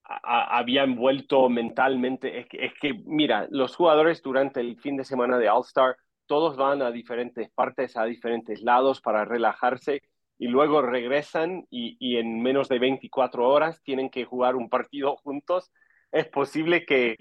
[0.04, 2.39] habían vuelto mentalmente.
[2.39, 5.95] Es que, es que, mira, los jugadores durante el fin de semana de All Star,
[6.32, 10.02] todos van a diferentes partes, a diferentes lados para relajarse
[10.38, 15.74] y luego regresan y, en menos de 24 horas tienen que jugar un partido juntos.
[16.10, 17.17] Es posible que,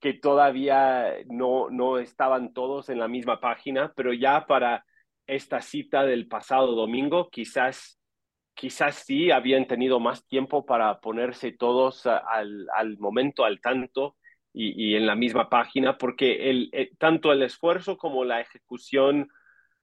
[0.00, 4.86] que todavía no, no estaban todos en la misma página, pero ya para
[5.26, 8.00] esta cita del pasado domingo, quizás
[8.54, 14.16] quizás sí habían tenido más tiempo para ponerse todos al, al momento, al tanto
[14.54, 19.28] y, y, en la misma página, porque el, eh, tanto el esfuerzo como la ejecución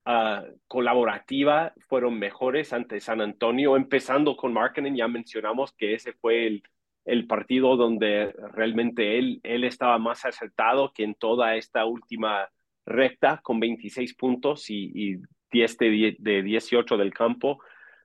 [0.06, 6.48] uh, colaborativa fueron mejores ante San Antonio, empezando con Marketing, ya mencionamos que ese fue
[6.48, 6.64] el,
[7.06, 12.50] el partido donde realmente él, él estaba más acertado que en toda esta última
[12.86, 15.18] recta con 26 puntos y, y
[15.52, 17.60] 10 de, de 18 del campo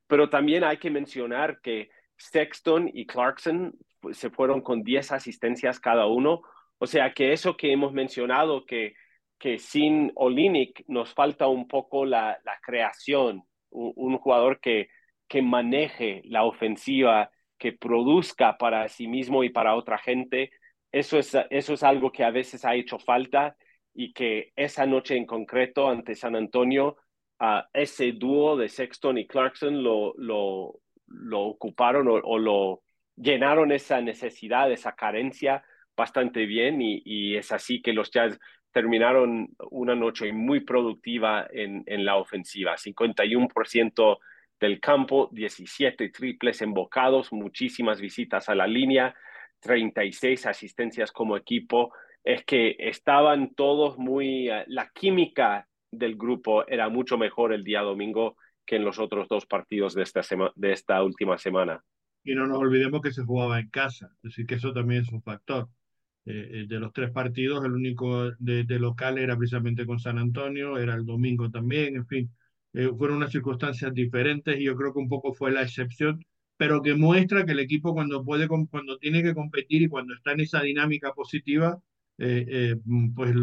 [0.06, 5.80] pero también hay que mencionar que Sexton y Clarkson pues, se fueron con 10 asistencias
[5.80, 6.42] cada uno.
[6.78, 8.94] O sea que eso que hemos mencionado, que,
[9.38, 14.88] que sin Olinick nos falta un poco la, la creación, un, jugador que,
[15.28, 20.50] que maneje la ofensiva, que produzca para sí mismo y para otra gente.
[20.92, 23.56] Eso es, eso es algo que a veces ha hecho falta
[23.94, 26.96] y que esa noche en concreto ante San Antonio
[27.38, 32.82] a ese dúo de Sexton y Clarkson lo, lo, lo ocuparon o, lo
[33.16, 35.64] llenaron esa necesidad, esa carencia
[35.96, 38.38] bastante bien y, y, es así que los Jazz
[38.72, 44.18] terminaron una noche muy productiva en, en la ofensiva, 51%
[44.60, 49.14] del campo, 17 triples embocados, muchísimas visitas a la línea,
[49.60, 51.92] 36 asistencias como equipo.
[52.24, 57.80] Es que estaban todos muy, eh, la química del grupo era mucho mejor el día
[57.80, 60.22] domingo que en los otros dos partidos de esta,
[60.54, 61.82] de esta última semana.
[62.24, 65.22] Y no nos olvidemos que se jugaba en casa, decir, que eso también es un
[65.22, 65.68] factor.
[66.26, 70.94] Eh, de los tres partidos, el único de, local era precisamente con San Antonio, era
[70.94, 72.30] el domingo también, en fin,
[72.72, 76.24] eh, fueron unas circunstancias diferentes y yo creo que un poco fue la excepción,
[76.56, 80.32] pero que muestra que el equipo cuando puede, cuando tiene que competir y cuando está
[80.32, 81.80] en esa dinámica positiva,
[82.18, 82.76] eh, eh,
[83.14, 83.34] pues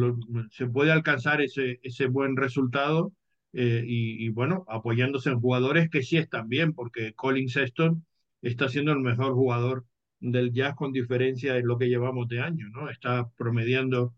[0.51, 3.13] se puede alcanzar ese, ese buen resultado
[3.53, 8.05] eh, y, bueno, apoyándose en jugadores que sí están bien, porque Colin Sexton
[8.41, 9.85] está siendo el mejor jugador
[10.31, 12.89] del Jazz con diferencia en lo que llevamos de año, ¿no?
[12.89, 14.15] Está promediando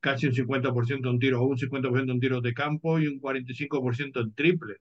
[0.00, 4.20] casi un 50% en tiro o un 50% en tiros de campo y un 45%
[4.20, 4.76] en triple,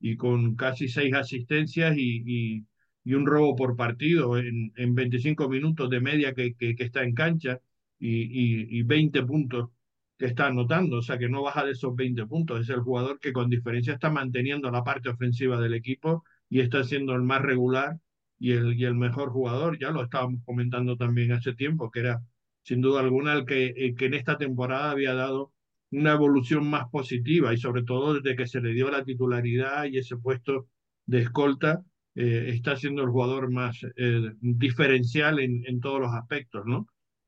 [0.00, 2.66] y con casi seis asistencias y, y,
[3.04, 7.02] y un robo por partido en, en 25 minutos de media que, que, que está
[7.02, 7.60] en cancha
[7.98, 9.70] y, y, 20 puntos
[10.18, 13.20] que está anotando, o sea que no baja de esos 20 puntos, es el jugador
[13.20, 17.42] que con diferencia está manteniendo la parte ofensiva del equipo y está siendo el más
[17.42, 17.98] regular
[18.38, 22.22] y el, y el mejor jugador, ya lo estábamos comentando también hace tiempo, que era
[22.62, 25.52] sin duda alguna el que, que en esta temporada había dado
[25.90, 29.98] una evolución más positiva y sobre todo desde que se le dio la titularidad y
[29.98, 30.68] ese puesto
[31.06, 31.82] de escolta,
[32.16, 36.86] eh, está siendo el jugador más eh, diferencial en, en todos los aspectos, ¿no?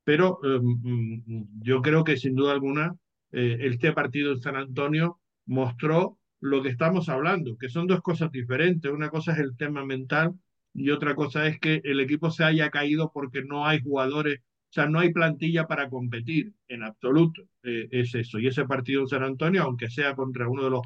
[0.09, 2.95] pero eh, mm, yo creo que sin duda alguna
[3.31, 8.31] eh, este partido en San Antonio mostró lo que estamos hablando, que son dos cosas
[8.31, 8.91] diferentes.
[8.91, 10.33] Una cosa es el tema mental
[10.79, 14.73] y otra cosa es que el equipo se haya caído porque no hay jugadores O
[14.73, 17.43] sea, no hay plantilla para competir en absoluto.
[17.63, 18.39] Eh, es eso.
[18.39, 20.81] Y ese partido en San Antonio, aunque sea contra uno de los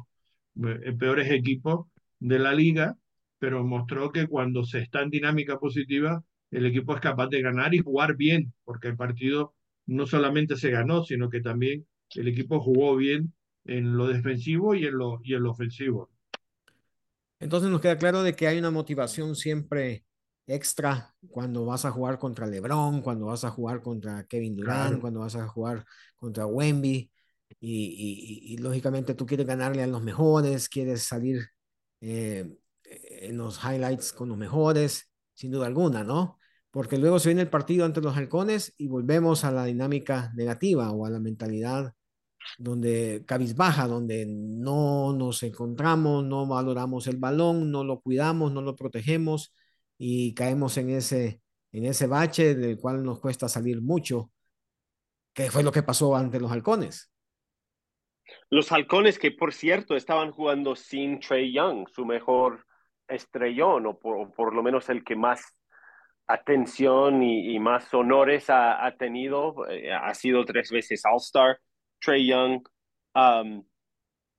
[0.84, 1.86] eh, peores equipos
[2.18, 2.96] de la liga,
[3.38, 7.74] pero mostró que cuando se está en dinámica positiva, el equipo es capaz de ganar
[7.74, 9.54] y jugar bien, porque el partido
[9.86, 14.86] no solamente se ganó, sino que también el equipo jugó bien en lo defensivo y
[14.86, 16.10] en lo, y en lo ofensivo.
[17.40, 20.04] Entonces nos queda claro de que hay una motivación siempre
[20.46, 25.00] extra cuando vas a jugar contra LeBron, cuando vas a jugar contra Kevin Durant, claro.
[25.00, 25.84] cuando vas a jugar
[26.16, 27.10] contra Wemby.
[27.60, 31.46] Y, y, y, lógicamente tú quieres ganarle a los mejores, quieres salir
[32.00, 32.50] eh,
[32.84, 36.38] en los highlights con los mejores, sin duda alguna, ¿no?
[36.70, 40.90] Porque luego se viene el partido ante los halcones y volvemos a la dinámica negativa
[40.90, 41.94] o a la mentalidad
[42.58, 48.76] donde cabizbaja, donde no nos encontramos, no valoramos el balón, no lo cuidamos, no lo
[48.76, 49.54] protegemos
[49.98, 51.40] y caemos en ese,
[51.72, 54.30] en ese bache del cual nos cuesta salir mucho,
[55.32, 57.10] que fue lo que pasó ante los halcones.
[58.50, 62.64] Los halcones que, por cierto, estaban jugando sin Trey Young, su mejor
[63.08, 65.42] estrellón, o por, por lo menos el que más
[66.26, 71.58] atención y, más honores ha, ha tenido, eh, ha sido tres veces All-Star,
[72.04, 72.62] Trey Young.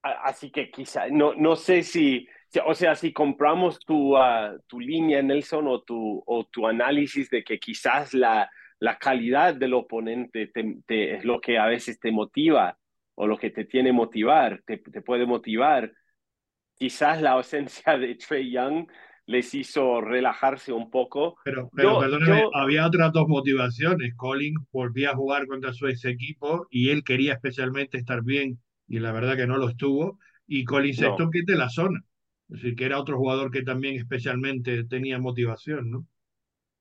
[0.02, 2.28] Así que quizá, no, no sé si,
[2.64, 7.42] o sea, si compramos tu, uh, tu línea, Nelson, o tu, o tu análisis de
[7.42, 8.48] que quizás la,
[8.78, 12.78] la calidad del oponente te, te, es lo que a veces te motiva
[13.16, 15.92] o lo que te tiene motivar, te, te puede motivar.
[16.74, 18.86] Quizás la ausencia de Trey Young
[19.26, 21.36] les hizo relajarse un poco.
[21.44, 22.56] Pero, pero yo, perdóname, yo...
[22.56, 24.14] había otras dos motivaciones.
[24.16, 28.58] Colin volvía a jugar contra su ex equipo y él quería especialmente estar bien
[28.88, 30.18] y la verdad que no lo estuvo.
[30.46, 31.30] Y Colin Sexton, no.
[31.30, 32.00] que es de la zona.
[32.48, 36.06] Es decir, que era otro jugador que también especialmente tenía motivación, ¿no?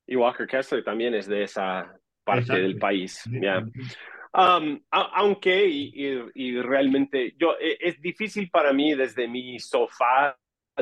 [0.05, 2.61] Y Walker Kessler también es de esa parte Exacto.
[2.61, 3.23] del país.
[3.31, 3.65] Yeah.
[4.35, 10.37] Um, aunque, y, y, y, realmente, yo, e, es difícil para mí desde mi sofá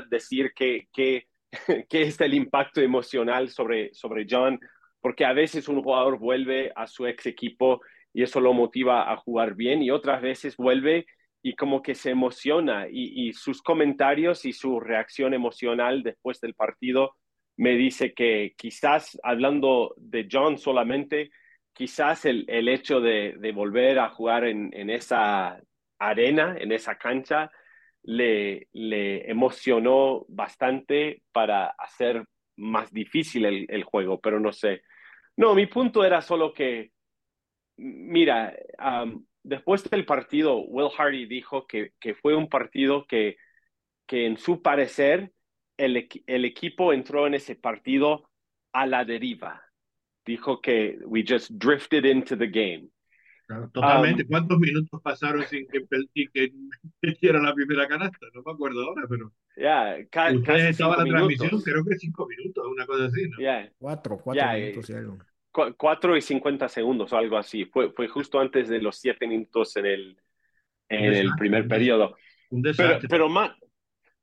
[0.09, 1.27] decir que, que,
[1.89, 4.59] que es el impacto emocional sobre, sobre John,
[5.01, 7.81] porque a veces un jugador vuelve a su ex equipo
[8.13, 11.05] y eso lo motiva a jugar bien y otras veces vuelve
[11.41, 17.17] y como que se emociona y, sus comentarios y su reacción emocional después del partido
[17.57, 21.31] me dice que quizás hablando de John solamente,
[21.73, 25.59] quizás el, el hecho de, volver a jugar en, esa
[25.99, 27.51] arena, en esa cancha,
[28.03, 32.25] le, le, emocionó bastante para hacer
[32.57, 34.83] más difícil el, el, juego, pero no sé.
[35.37, 36.91] No, mi punto era solo que,
[37.77, 38.55] mira,
[39.43, 43.37] después del partido, Will Hardy dijo que, que fue un partido que,
[44.05, 45.31] que en su parecer
[45.77, 48.29] el, el equipo entró en ese partido
[48.73, 49.63] a la deriva
[50.25, 52.89] dijo que we just drifted into the game.
[53.53, 54.23] Claro, totalmente.
[54.23, 55.79] Um, ¿Cuántos minutos pasaron sin que,
[56.13, 56.51] sin que
[57.01, 58.25] metiera la primera canasta?
[58.33, 59.31] No me acuerdo ahora, pero.
[59.55, 61.37] Yeah, ca Ustedes casi estaba la minutos.
[61.37, 63.37] transmisión, creo que cinco minutos, una cosa así, ¿no?
[63.37, 63.71] Yeah.
[63.77, 65.17] Cuatro, cuatro Yeah, minutos y algo.
[65.51, 67.65] Cu cuatro y cincuenta segundos o algo así.
[67.65, 70.17] Fue, fue justo antes de los siete minutos en el,
[70.89, 72.15] en desastre, el primer periodo.
[72.49, 73.07] Un Pero, desastre.
[73.07, 73.51] pero, más,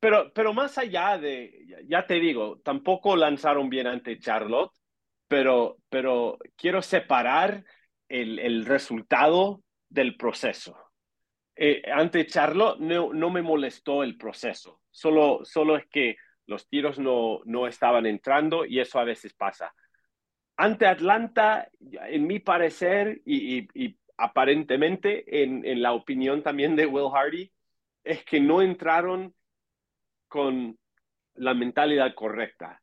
[0.00, 4.72] pero, pero más allá de, ya te digo, tampoco lanzaron bien ante Charlotte
[5.28, 7.64] pero, pero quiero separar
[8.10, 10.76] el, resultado del proceso.
[11.56, 16.98] Eh, ante Charlotte no, no, me molestó el proceso, solo, solo es que los tiros
[16.98, 19.72] no, no estaban entrando y eso a veces pasa.
[20.56, 27.50] Ante Atlanta, en mi parecer y aparentemente en, en la opinión también de Will Hardy,
[28.04, 29.34] es que no entraron
[30.28, 30.78] con
[31.34, 32.82] la mentalidad correcta.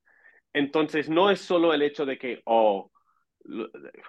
[0.54, 2.92] Entonces, no es solo el hecho de que, oh,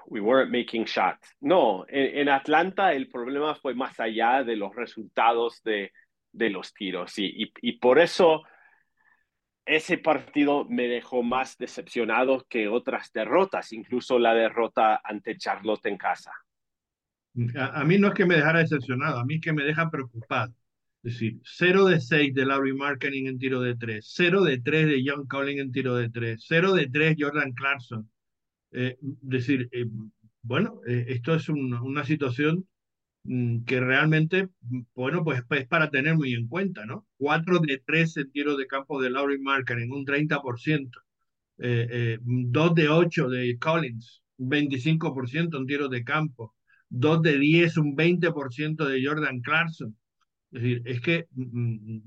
[0.07, 1.35] we weren't making shots.
[1.40, 5.92] No, en, en Atlanta el problema fue más allá de los resultados de,
[6.33, 7.18] de los tiros.
[7.18, 8.42] Y, y, y, por eso
[9.64, 15.99] ese partido me dejó más decepcionado que otras derrotas, incluso la derrota ante Charlotte en
[15.99, 16.32] casa.
[17.57, 19.91] A, a mí no es que me dejara decepcionado, a mí es que me deja
[19.91, 20.55] preocupado.
[21.03, 24.86] Es decir, 0 de 6 de Larry Marketing en tiro de 3, 0 de 3
[24.89, 28.11] de John Collins en tiro de 3, 0 de 3 Jordan Clarkson.
[28.72, 29.86] Eh, decir, eh,
[30.42, 32.66] bueno, eh, esto es un, una situación
[33.24, 34.48] mm, que realmente,
[34.94, 37.06] bueno, pues es para tener muy en cuenta, ¿no?
[37.18, 41.02] 4 de 3 en tiro de campo de Larry Marketing, un 30%.
[41.60, 46.54] 2 de 8 de Collins, un 25% en tiro de campo.
[46.88, 49.96] 2 de 10, un 20% de Jordan Clarkson.
[50.52, 51.98] Es decir, es que mm,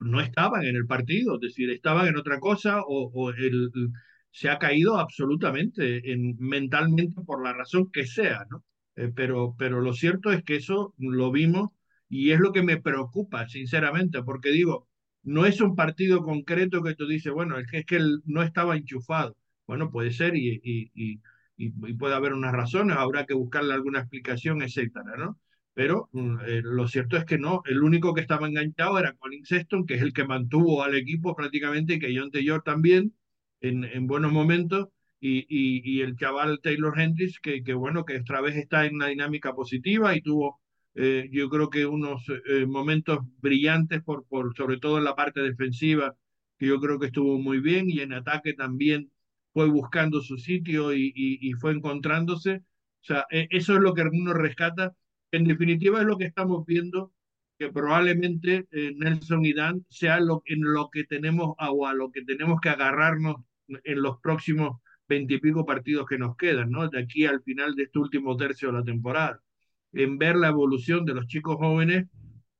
[0.00, 3.70] no estaban en el partido, es decir, estaban en otra cosa o, o el,
[4.30, 8.64] se ha caído absolutamente en, mentalmente por la razón que sea, ¿no?
[8.96, 11.70] Eh, pero, pero lo cierto es que eso lo vimos
[12.08, 14.88] y es lo que me preocupa, sinceramente, porque digo,
[15.22, 18.42] no es un partido concreto que tú dices, bueno, es que, es que él no
[18.42, 19.36] estaba enchufado.
[19.66, 21.20] Bueno, puede ser y, y,
[21.56, 25.38] y, puede haber unas razones, habrá que buscarle alguna explicación, etcétera, ¿no?
[25.74, 29.44] Pero mm, eh, lo cierto es que no, el único que estaba enganchado era Colin
[29.44, 33.14] Sexton, que es el que mantuvo al equipo prácticamente, y que John Taylor también,
[33.60, 34.88] en, en buenos momentos,
[35.20, 38.94] y, y, y, el chaval Taylor Hendricks, que, que bueno, que otra vez está en
[38.96, 40.60] una dinámica positiva y tuvo,
[40.94, 45.40] eh, yo creo que unos eh, momentos brillantes, por, por, sobre todo en la parte
[45.42, 46.16] defensiva,
[46.58, 49.10] que yo creo que estuvo muy bien, y en ataque también
[49.52, 52.62] fue buscando su sitio y, y, fue encontrándose.
[53.02, 54.94] O sea, eh, eso es lo que uno rescata.
[55.32, 57.12] En definitiva, es lo que estamos viendo
[57.58, 62.10] que probablemente eh, Nelson y Dan sea lo, en lo que tenemos o a lo
[62.10, 63.36] que tenemos que agarrarnos
[63.84, 66.88] en los próximos veintipico partidos que nos quedan, ¿no?
[66.88, 69.40] De aquí al final de este último tercio de la temporada.
[69.92, 72.06] En ver la evolución de los chicos jóvenes,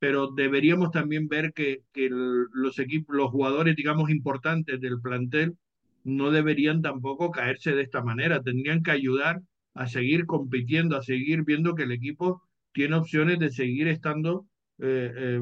[0.01, 5.57] pero deberíamos también ver que, que el, los equipos, los jugadores, digamos, importantes del plantel
[6.03, 9.43] no deberían tampoco caerse de esta manera, tendrían que ayudar
[9.75, 12.43] a seguir compitiendo, a seguir viendo que el equipo
[12.73, 14.47] tiene opciones de seguir estando,
[14.83, 15.41] eh, eh,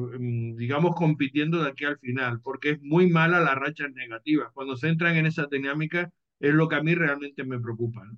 [0.55, 4.51] digamos, compitiendo de aquí al final, porque es muy mala la racha negativa.
[4.53, 8.03] Cuando se entran en esa dinámica, es lo que a mí realmente me preocupa.
[8.05, 8.17] ¿no?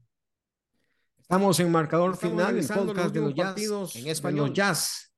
[1.20, 4.48] Estamos en marcador Estamos final, el podcast de los jazz, en español.
[4.48, 5.14] Los jazz,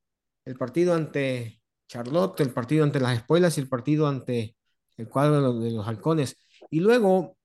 [0.45, 4.55] el partido ante Charlotte, el partido ante las espuelas y el partido ante
[4.97, 6.37] el cuadro de los, de los halcones.
[6.69, 7.37] Y luego,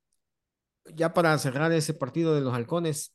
[0.95, 3.15] ya para cerrar ese partido de los halcones,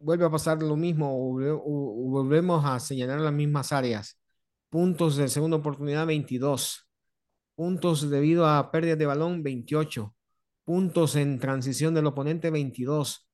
[0.00, 4.18] vuelve a pasar lo mismo o, volvemos a señalar las mismas áreas.
[4.70, 6.88] Puntos de segunda oportunidad, 22.
[7.54, 10.14] Puntos debido a pérdidas de balón, 28.
[10.64, 13.26] Puntos en transición del oponente, 22.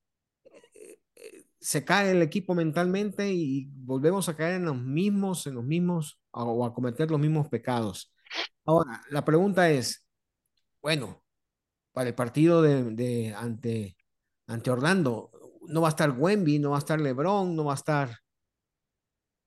[1.58, 6.20] Se cae el equipo mentalmente y volvemos a caer en los mismos, en los mismos,
[6.30, 8.14] o a cometer los mismos pecados.
[8.64, 10.06] Ahora, la pregunta es,
[10.80, 11.24] bueno,
[11.92, 13.96] para el partido de, ante,
[14.46, 15.30] ante Orlando,
[15.66, 18.18] no va a estar Wemby, no va a estar LeBron, no va a estar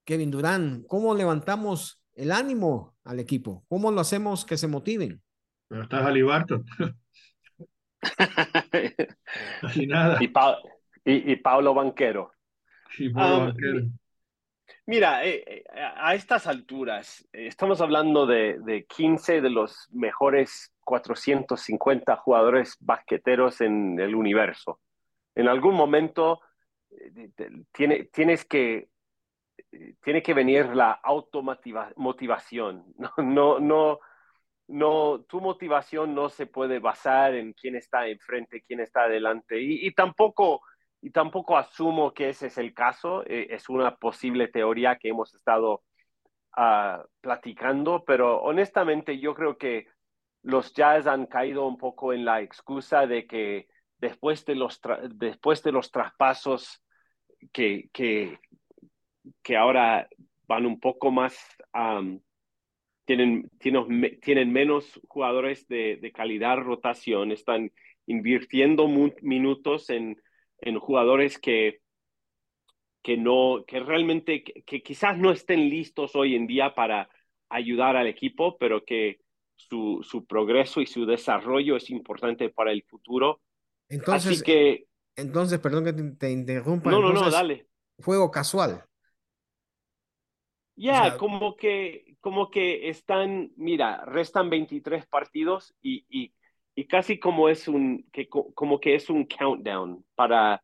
[0.08, 0.84] Kevin Durán.
[0.88, 3.66] ¿Cómo levantamos el ánimo al equipo?
[3.68, 5.20] ¿Cómo lo hacemos que se motiven?
[5.68, 6.64] Pero estás Alibarto.
[9.74, 10.16] y nada.
[10.18, 10.56] Y, pa
[11.04, 12.32] y, y Pablo Banquero.
[12.96, 13.80] Sí, Pablo um, Banquero.
[14.86, 20.72] Mira, eh, eh, a estas alturas, eh, estamos hablando de, de 15 de los mejores
[20.84, 24.80] 450 jugadores basqueteros en el universo
[25.38, 26.40] en algún momento
[26.90, 27.30] eh,
[27.72, 28.88] tiene, tienes que,
[30.02, 32.84] tiene que venir la automotivación.
[32.96, 33.98] No, no, no,
[34.68, 39.60] no, tu motivación no se puede basar en quién está enfrente, quién está adelante.
[39.60, 40.62] Y, y tampoco,
[41.00, 43.24] y tampoco asumo que ese es el caso.
[43.26, 45.82] Eh, es una posible teoría que hemos estado
[46.56, 49.86] uh, platicando, pero honestamente yo creo que
[50.42, 55.62] los Jazz han caído un poco en la excusa de que después de los, después
[55.62, 56.82] de los traspasos
[57.52, 58.38] que, que,
[59.42, 60.08] que ahora
[60.46, 61.36] van un poco más,
[61.74, 62.20] um,
[63.04, 67.72] tienen, tienen, tienen, menos jugadores de, de, calidad rotación, están
[68.06, 68.88] invirtiendo
[69.22, 70.20] minutos en,
[70.60, 71.80] en jugadores que,
[73.02, 77.08] que, no, que realmente, que, que, quizás no estén listos hoy en día para
[77.48, 79.20] ayudar al equipo, pero que
[79.56, 83.40] su, su progreso y su desarrollo es importante para el futuro.
[83.88, 86.90] Entonces, Así que, entonces, perdón que te, te interrumpa.
[86.90, 87.66] No, no, no, dale.
[88.02, 88.84] Juego casual.
[90.80, 96.32] Ya, yeah, como que, como que están, mira, restan 23 partidos y, y,
[96.76, 100.62] y casi como es un, que, como que es un countdown para,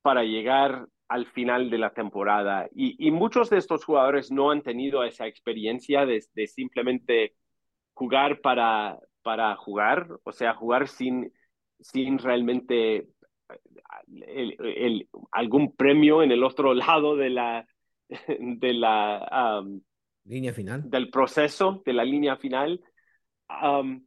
[0.00, 2.68] para llegar al final de la temporada.
[2.72, 7.34] Y, y muchos de estos jugadores no han tenido esa experiencia de, de simplemente
[7.94, 11.32] jugar para, para jugar, o sea, jugar sin,
[11.80, 13.08] sin realmente
[14.28, 17.66] el, el, algún premio en el otro lado de la,
[18.38, 19.80] de la um,
[20.24, 20.88] línea final.
[20.90, 22.80] Del proceso, de la línea final.
[23.48, 24.06] Um,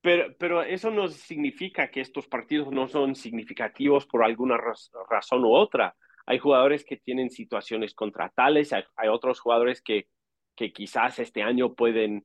[0.00, 5.44] pero, pero eso no significa que estos partidos no son significativos por alguna raz razón
[5.44, 5.94] u otra.
[6.26, 10.08] Hay jugadores que tienen situaciones contratales, hay, hay otros jugadores que,
[10.54, 12.24] que quizás este año pueden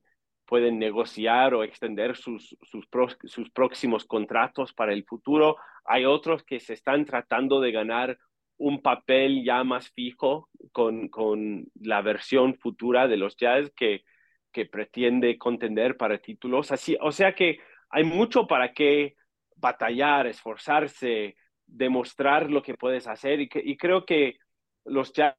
[0.52, 5.56] pueden negociar o extender sus, sus, pro, sus próximos contratos para el futuro.
[5.86, 8.18] Hay otros que se están tratando de ganar
[8.58, 14.04] un papel ya más fijo con, con la versión futura de los Jazz que,
[14.52, 16.70] que pretende contender para títulos.
[16.70, 17.58] Así, o sea que
[17.90, 19.16] hay mucho para qué
[19.56, 21.36] batallar, esforzarse,
[21.66, 23.40] demostrar lo que puedes hacer.
[23.40, 24.38] Y, y creo que
[24.84, 25.36] los Jazz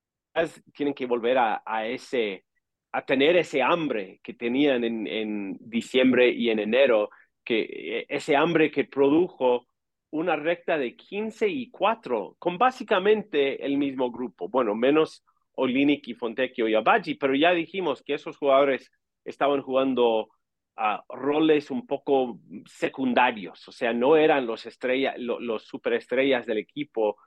[0.74, 2.46] tienen que volver a, a, ese,
[2.92, 7.10] a tener ese hambre que tenían en, en diciembre y en enero,
[7.44, 9.68] que eh, ese hambre que produjo
[10.14, 14.48] una recta de 15 y 4, con básicamente el mismo grupo.
[14.48, 18.92] Bueno, menos Olinik y Fontecchio y Abaji, pero ya dijimos que esos jugadores
[19.26, 20.30] estaban jugando
[20.76, 27.18] a roles un poco secundarios, o sea, no eran los, estrella, los superestrellas del equipo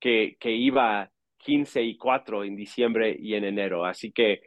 [0.00, 3.84] que, que iba 15 y 4 en diciembre y en enero.
[3.84, 4.42] Así que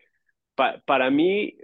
[0.86, 1.56] para mí,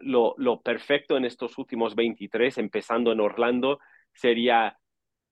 [0.00, 3.78] lo, lo perfecto en estos últimos 23, empezando en Orlando,
[4.12, 4.76] sería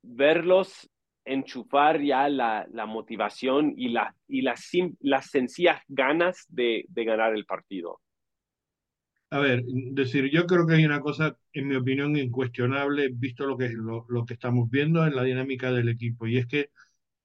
[0.02, 0.88] verlos
[1.24, 4.70] enchufar ya la, la motivación y, la, y las,
[5.00, 8.00] las sencillas ganas de, de ganar el partido.
[9.30, 13.58] A ver, decir, yo creo que hay una cosa, en mi opinión, incuestionable, visto lo
[13.58, 16.70] que, lo, lo que estamos viendo en la dinámica del equipo, y es que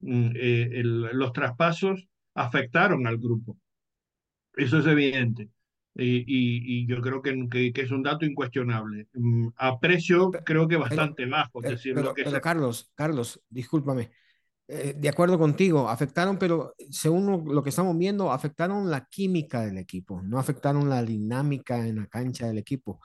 [0.01, 3.57] mm, eh, los traspasos afectaron al grupo.
[4.55, 5.49] Eso es evidente.
[5.95, 9.07] Y, y, yo creo que, que, que, es un dato incuestionable.
[9.13, 11.61] Mm, a precio, creo que bastante pero, bajo.
[11.61, 12.41] Pero, decir, pero, lo que pero.
[12.41, 14.11] Carlos, Carlos, discúlpame.
[14.67, 19.77] Eh, de acuerdo contigo, afectaron, pero según lo que estamos viendo, afectaron la química del
[19.77, 22.99] equipo, no afectaron la dinámica en la cancha del equipo.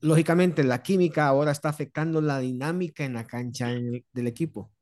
[0.00, 4.72] Lógicamente, la química ahora está afectando la dinámica en la cancha en el, del equipo.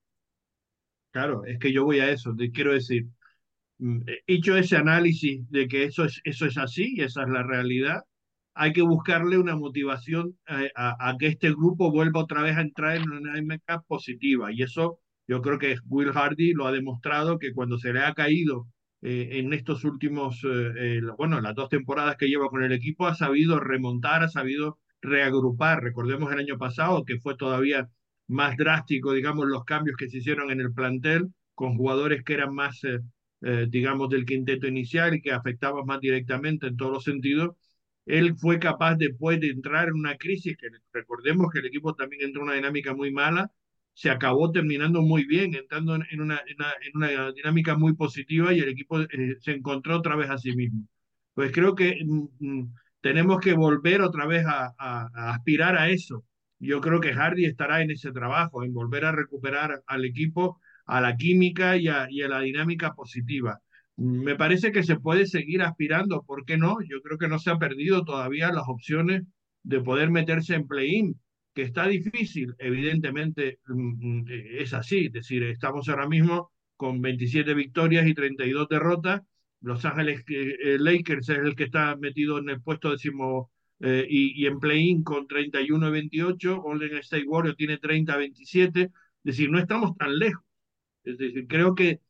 [1.11, 3.07] Claro, es que yo voy a eso, te quiero decir,
[4.27, 8.03] hecho ese análisis de que eso es, eso es así y esa es la realidad,
[8.55, 12.97] hay que buscarle una motivación a, a, que este grupo vuelva otra vez a entrar
[12.97, 14.99] en una dinámica positiva y eso
[15.29, 18.68] yo creo que Will Hardy lo ha demostrado que cuando se le ha caído
[19.03, 23.07] eh, en estos últimos, eh, eh, bueno, las dos temporadas que lleva con el equipo,
[23.07, 25.83] ha sabido remontar, ha sabido reagrupar.
[25.83, 27.89] Recordemos el año pasado que fue todavía
[28.29, 32.55] más drástico, digamos, los cambios que se hicieron en el plantel con jugadores que eran
[32.55, 32.81] más,
[33.43, 37.57] eh, digamos, del quinteto inicial y que afectaban más directamente en todos los sentidos.
[38.07, 42.22] Él fue capaz después de entrar en una crisis, que recordemos que el equipo también
[42.22, 43.51] entró en una dinámica muy mala,
[43.95, 48.68] se acabó terminando muy bien, entrando en una, en una, dinámica muy positiva y el
[48.68, 50.87] equipo eh, se encontró otra vez a sí mismo.
[51.34, 52.64] Pues creo que mm,
[53.01, 54.74] tenemos que volver otra vez a,
[55.32, 56.24] aspirar a eso.
[56.59, 61.01] Yo creo que Hardy estará en ese trabajo, en volver a recuperar al equipo, a
[61.01, 63.61] la química y a, y a la dinámica positiva.
[63.97, 66.78] Me parece que se puede seguir aspirando, ¿por qué no?
[66.82, 69.22] Yo creo que no se ha perdido todavía las opciones
[69.62, 71.18] de poder meterse en play-in
[71.57, 73.61] que está difícil, evidentemente
[74.59, 79.22] es así, es decir, estamos ahora mismo con 27 victorias y 32 derrotas,
[79.62, 84.43] Los Ángeles eh, Lakers es el que está metido en el puesto décimo eh, y,
[84.43, 88.91] y, en play-in con 31 28, Golden State Warriors tiene 30 27, es
[89.22, 90.45] decir, no estamos tan lejos,
[91.07, 92.00] es decir, creo que,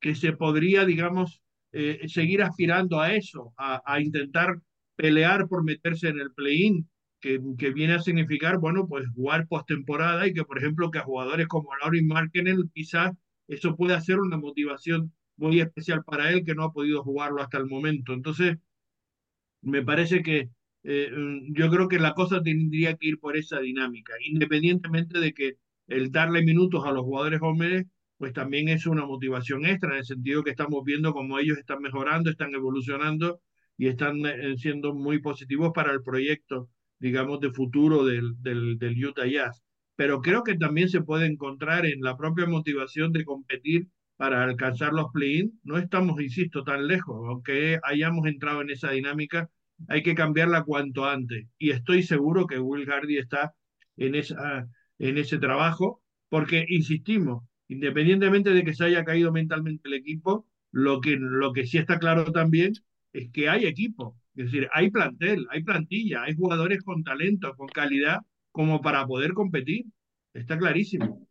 [0.00, 1.42] que se podría, digamos,
[1.72, 4.60] eh, seguir aspirando a eso, a, intentar
[4.96, 6.88] pelear por meterse en el play-in,
[7.20, 11.04] que, que, viene a significar, bueno, pues jugar postemporada y que, por ejemplo, que a
[11.04, 13.12] jugadores como Laurie Markkinen quizás
[13.48, 17.58] eso puede ser una motivación muy especial para él que no ha podido jugarlo hasta
[17.58, 18.12] el momento.
[18.12, 18.58] Entonces,
[19.62, 20.50] me parece que
[20.84, 21.10] eh,
[21.50, 25.56] yo creo que la cosa tendría que ir por esa dinámica, independientemente de que
[25.88, 27.86] el darle minutos a los jugadores jóvenes,
[28.18, 31.80] pues también es una motivación extra, en el sentido que estamos viendo cómo ellos están
[31.80, 33.40] mejorando, están evolucionando
[33.76, 36.68] y están eh, siendo muy positivos para el proyecto
[37.04, 39.62] digamos, de futuro del, del, del Utah Jazz.
[39.96, 44.92] Pero creo que también se puede encontrar en la propia motivación de competir para alcanzar
[44.92, 45.60] los play-in.
[45.64, 47.16] No estamos, insisto, tan lejos.
[47.28, 49.50] Aunque hayamos entrado en esa dinámica,
[49.88, 51.46] hay que cambiarla cuanto antes.
[51.58, 53.54] Y estoy seguro que Will Hardy está
[53.96, 54.66] en, esa,
[54.98, 56.00] en ese trabajo,
[56.30, 61.66] porque, insistimos, independientemente de que se haya caído mentalmente el equipo, lo que, lo que
[61.66, 62.72] sí está claro también
[63.12, 64.16] es que hay equipo.
[64.34, 68.18] Es decir, hay plantel, hay plantilla, hay jugadores con talento, con calidad,
[68.50, 69.86] como para poder competir.
[70.32, 71.26] Está clarísimo.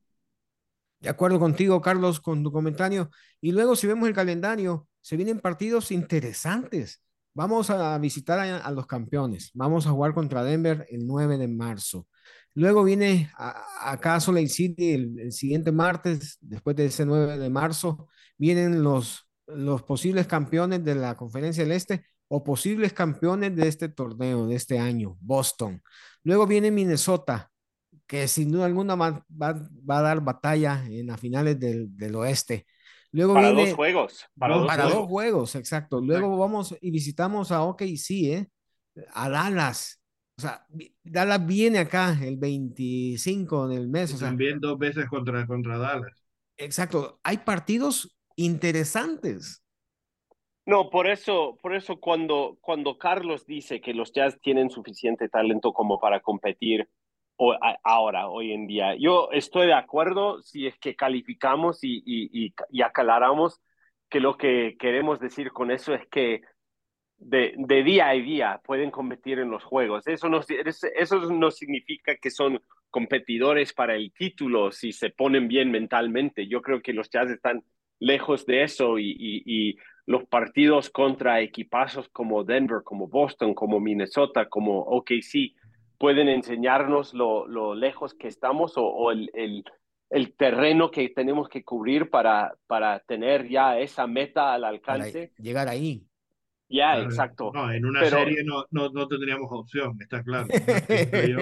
[1.02, 3.10] De acuerdo contigo, Carlos, con tu comentario.
[3.42, 7.04] Y luego, si vemos el calendario, se vienen partidos interesantes.
[7.34, 9.52] Vamos a visitar a, a los campeones.
[9.54, 12.08] Vamos a jugar contra Denver el 9 de marzo.
[12.56, 17.38] Luego viene a, acá a Lake City el, el, siguiente martes, después de ese 9
[17.38, 23.56] de marzo, vienen los, los posibles campeones de la Conferencia del Este o posibles campeones
[23.56, 25.82] de este torneo, de este año, Boston.
[26.24, 27.52] Luego viene Minnesota,
[28.08, 29.54] que sin duda alguna va, va,
[29.90, 32.66] va a dar batalla en las finales del, del oeste.
[33.12, 34.26] Luego para viene, dos juegos.
[34.38, 35.00] Para, dos, para juegos.
[35.00, 35.56] dos, juegos.
[35.56, 36.02] exacto.
[36.02, 36.38] Luego exacto.
[36.38, 38.50] vamos y visitamos a OKC, ¿eh?
[39.14, 40.03] a Dallas.
[40.38, 40.66] O sea,
[41.04, 44.12] Dallas viene acá el 25 del mes.
[44.12, 46.26] Y o sea, también dos veces contra, contra Dallas.
[46.58, 49.64] exacto, hay partidos interesantes.
[50.66, 55.74] No, por eso, por eso cuando, cuando Carlos dice que los Jazz tienen suficiente talento
[55.74, 56.88] como para competir
[57.36, 61.98] o, a, ahora, hoy en día, yo estoy de acuerdo si es que calificamos y,
[62.06, 63.62] y, y, y aclaramos
[64.10, 66.42] que lo que queremos decir con eso es que
[67.18, 70.08] de, de, día a día pueden competir en los juegos.
[70.08, 70.42] Eso no,
[70.96, 76.48] eso no significa que son competidores para el título si se ponen bien mentalmente.
[76.48, 77.64] Yo creo que los Jazz están
[78.00, 83.80] lejos de eso y, y, y los partidos contra equipazos como Denver, como Boston, como
[83.80, 85.56] Minnesota, como OKC,
[85.98, 89.64] pueden enseñarnos lo, lo lejos que estamos o, o el, el,
[90.10, 95.30] el, terreno que tenemos que cubrir para, para tener ya esa meta al alcance.
[95.30, 96.06] Para llegar ahí.
[96.70, 97.52] Ya, yeah, exacto.
[97.54, 100.48] No, en una pero, serie no, no, no, tendríamos opción, está claro.
[101.12, 101.38] pero,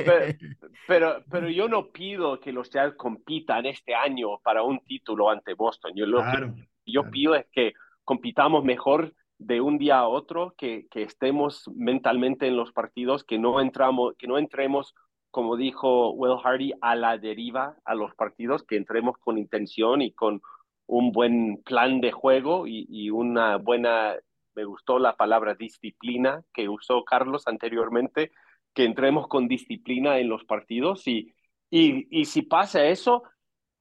[0.88, 5.54] pero, pero, yo no pido que los Jazz compitan este año para un título ante
[5.54, 5.94] Boston.
[5.96, 7.12] Yo lo claro, que yo claro.
[7.12, 12.58] pido es que compitamos mejor de un día a otro, que, que estemos mentalmente en
[12.58, 14.94] los partidos, que no, entramos, que no entremos,
[15.32, 20.12] como dijo Will Hardy, a la deriva a los partidos, que entremos con intención y
[20.12, 20.42] con
[20.86, 24.16] un buen plan de juego y, y una buena
[24.56, 28.32] me gustó la palabra disciplina que usó Carlos anteriormente,
[28.74, 31.34] que entremos con disciplina en los partidos y,
[31.70, 33.24] y, y si pasa eso,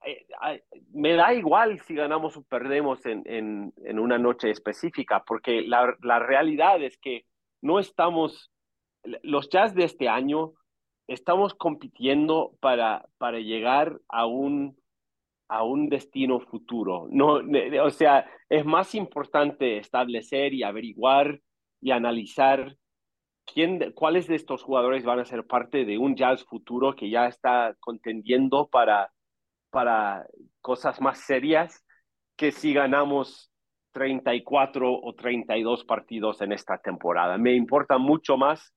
[0.03, 0.25] eh,
[0.93, 5.95] me da igual si ganamos o perdemos en, en, en una noche específica, porque la,
[6.01, 7.25] la, realidad es que
[7.61, 8.51] no estamos,
[9.21, 10.53] los jazz de este año,
[11.07, 14.80] estamos compitiendo para, para llegar a un
[15.51, 17.07] a un destino futuro.
[17.11, 17.41] No,
[17.83, 21.41] o sea, es más importante establecer y averiguar
[21.81, 22.77] y analizar
[23.45, 27.27] quién, cuáles de estos jugadores van a ser parte de un jazz futuro que ya
[27.27, 29.11] está contendiendo para,
[29.69, 30.25] para
[30.61, 31.83] cosas más serias
[32.37, 33.51] que si ganamos
[33.91, 37.37] 34 o 32 partidos en esta temporada.
[37.37, 38.73] Me importa mucho más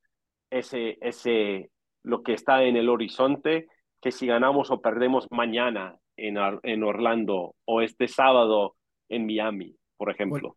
[0.50, 1.70] ese, ese,
[2.02, 3.68] lo que está en el horizonte
[4.00, 8.76] que si ganamos o perdemos mañana en, en Orlando o este sábado
[9.08, 10.40] en Miami, por ejemplo.
[10.40, 10.56] Bueno,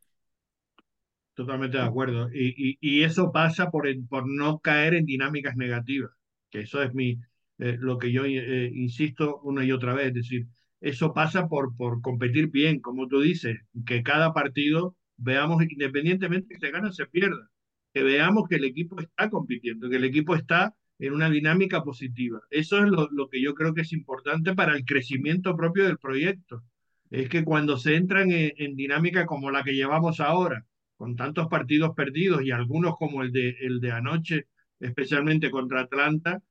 [1.34, 2.30] totalmente de acuerdo.
[2.34, 6.12] Y, y, y, eso pasa por, por no caer en dinámicas negativas,
[6.50, 7.20] que eso es mi,
[7.60, 10.48] eh, lo que yo eh, insisto una y otra vez, es decir,
[10.80, 16.60] eso pasa por, por competir bien, como tú dices, que cada partido veamos, independientemente que
[16.60, 17.50] se gane o se pierda,
[17.94, 22.42] que veamos que el equipo está compitiendo, que el equipo está en una dinámica positiva.
[22.50, 25.98] Eso es lo, lo, que yo creo que es importante para el crecimiento propio del
[25.98, 26.64] proyecto.
[27.10, 30.66] Es que cuando se entran en, en, dinámica como la que llevamos ahora,
[30.98, 34.48] con tantos partidos perdidos y algunos como el de, el de anoche,
[34.80, 36.42] especialmente contra Atlanta,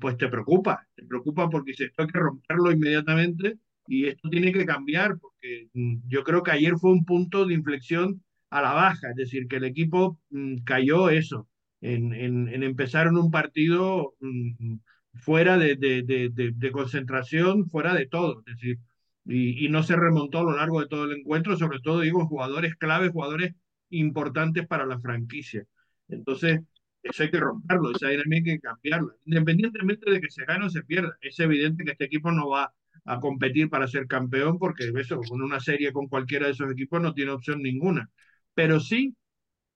[0.00, 4.66] pues te preocupa, te preocupa porque se hay que romperlo inmediatamente y esto tiene que
[4.66, 5.68] cambiar porque
[6.08, 9.56] yo creo que ayer fue un punto de inflexión a la baja, es decir, que
[9.56, 10.20] el equipo
[10.64, 11.48] cayó eso,
[11.80, 14.80] en, en, en empezar un partido um,
[15.14, 18.78] fuera de, de, de, de, concentración, fuera de todo, es decir,
[19.24, 22.26] y, y, no se remontó a lo largo de todo el encuentro, sobre todo digo
[22.26, 23.54] jugadores claves, jugadores
[23.90, 25.64] importantes para la franquicia.
[26.08, 26.60] Entonces,
[27.02, 30.70] eso hay que romperlo, esa dinámica hay que cambiarla, independientemente de que se gane o
[30.70, 31.16] se pierda.
[31.20, 32.72] Es evidente que este equipo no va
[33.04, 37.00] a competir para ser campeón porque eso, con una serie con cualquiera de esos equipos
[37.00, 38.10] no tiene opción ninguna,
[38.54, 39.14] pero sí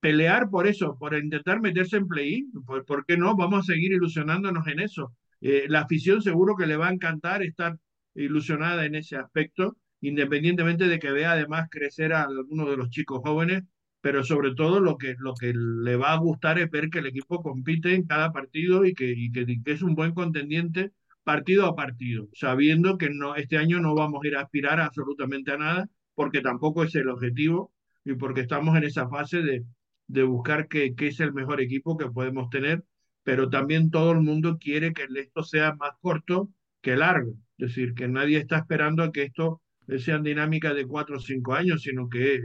[0.03, 2.53] pelear por eso, por intentar meterse en play-in.
[2.67, 3.37] ¿Por, ¿Por, qué no?
[3.37, 5.15] Vamos a seguir ilusionándonos en eso.
[5.41, 7.79] Eh, la afición seguro que le va a encantar estar
[8.15, 13.21] ilusionada en ese aspecto, independientemente de que vea además crecer a algunos de los chicos
[13.23, 13.63] jóvenes,
[14.01, 17.07] pero sobre todo lo que, lo que le va a gustar es ver que el
[17.07, 20.91] equipo compite en cada partido y que, que, es un buen contendiente
[21.23, 25.53] partido a partido, sabiendo que no, este año no vamos a ir a aspirar absolutamente
[25.53, 27.73] a nada, porque tampoco es el objetivo
[28.05, 29.65] y porque estamos en esa fase de,
[30.07, 32.85] de buscar qué, es el mejor equipo que podemos tener,
[33.23, 36.51] pero también todo el mundo quiere que esto sea más corto
[36.81, 37.33] que largo.
[37.59, 39.63] Es decir, que nadie está esperando a que esto
[39.99, 42.41] sean dinámicas de cuatro o cinco años, sino que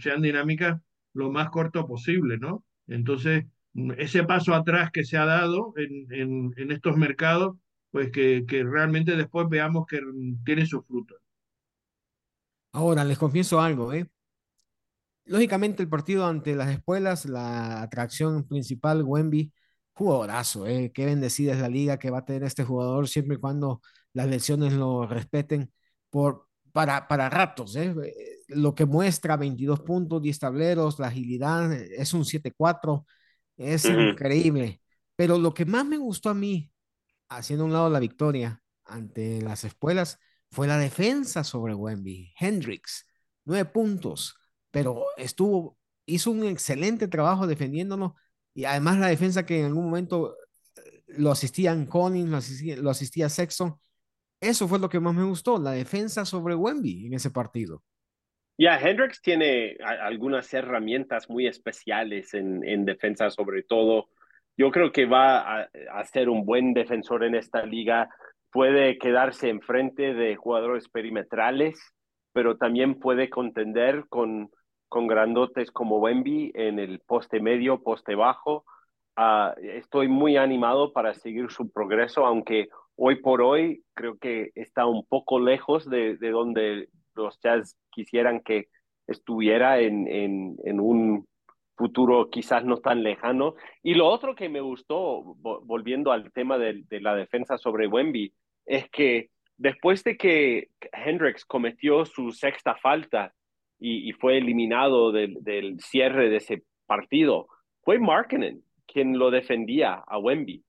[0.00, 0.80] sean dinámicas
[1.14, 2.64] lo más corto posible, ¿no?
[2.86, 3.44] Entonces,
[3.98, 7.56] ese paso atrás que se ha dado en, en, en estos mercados,
[7.90, 10.00] pues que, que, realmente después veamos que
[10.44, 11.18] tiene sus frutos.
[12.72, 14.06] Ahora, les confieso algo, ¿eh?
[15.30, 19.52] Lógicamente el partido ante las escuelas, la atracción principal, Wemby,
[19.92, 20.90] jugadorazo, ¿eh?
[20.92, 23.80] qué bendecida es la liga que va a tener este jugador siempre y cuando
[24.12, 25.72] las lesiones lo respeten
[26.10, 27.76] por, para, para ratos.
[27.76, 27.94] ¿eh?
[28.48, 33.06] Lo que muestra 22 puntos, 10 tableros, la agilidad, es un 7-4,
[33.56, 34.10] es uh -huh.
[34.10, 34.82] increíble.
[35.14, 36.72] Pero lo que más me gustó a mí,
[37.28, 40.18] haciendo un lado la victoria ante las espuelas,
[40.50, 42.34] fue la defensa sobre Wemby.
[42.36, 43.06] Hendricks,
[43.44, 44.39] nueve puntos,
[44.70, 48.12] pero estuvo, hizo un excelente trabajo defendiéndonos
[48.54, 50.36] y además la defensa que en algún momento
[50.76, 53.76] eh, lo asistían Collins, lo asistía, Sexton.
[54.40, 57.82] Eso fue lo que más me gustó, la defensa sobre Wemby en ese partido.
[58.58, 64.08] Ya, Hendricks tiene algunas herramientas muy especiales en, en, defensa, sobre todo.
[64.56, 68.10] Yo creo que va a, a, ser un buen defensor en esta liga.
[68.50, 71.80] Puede quedarse enfrente de jugadores perimetrales,
[72.32, 74.50] pero también puede contender con,
[74.90, 78.64] con grandotes como Wemby en el poste medio, poste bajo.
[79.16, 84.86] Uh, estoy muy animado para seguir su progreso, aunque hoy por hoy creo que está
[84.86, 88.68] un poco lejos de, de donde los Jazz quisieran que
[89.06, 91.26] estuviera en, un
[91.76, 93.54] futuro quizás no tan lejano.
[93.82, 98.34] Y lo otro que me gustó, volviendo al tema de, de la defensa sobre Wemby,
[98.66, 103.32] es que después de que Hendricks cometió su sexta falta
[103.80, 107.48] y, fue eliminado del, del, cierre de ese partido,
[107.82, 110.62] fue Markkinen quien lo defendía a Wemby.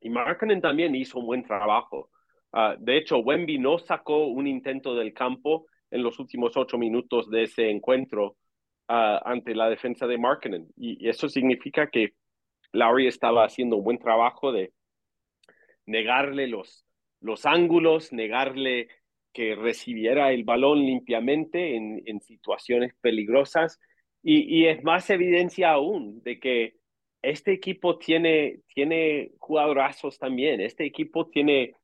[0.00, 2.10] Y Markkinen también hizo un buen trabajo.
[2.52, 7.28] Uh, de hecho, Wemby no sacó un intento del campo en los últimos ocho minutos
[7.30, 8.36] de ese encuentro
[8.88, 10.68] uh, ante la defensa de Markkinen.
[10.76, 12.14] Y, y, eso significa que
[12.72, 14.72] Lowry estaba haciendo un buen trabajo de
[15.86, 16.86] negarle los,
[17.20, 18.88] los ángulos, negarle
[19.32, 23.80] que recibiera el balón limpiamente en, en situaciones peligrosas.
[24.22, 26.76] Y, y, es más evidencia aún de que
[27.22, 30.60] este equipo tiene, tiene jugadorazos también.
[30.60, 31.74] Este equipo tiene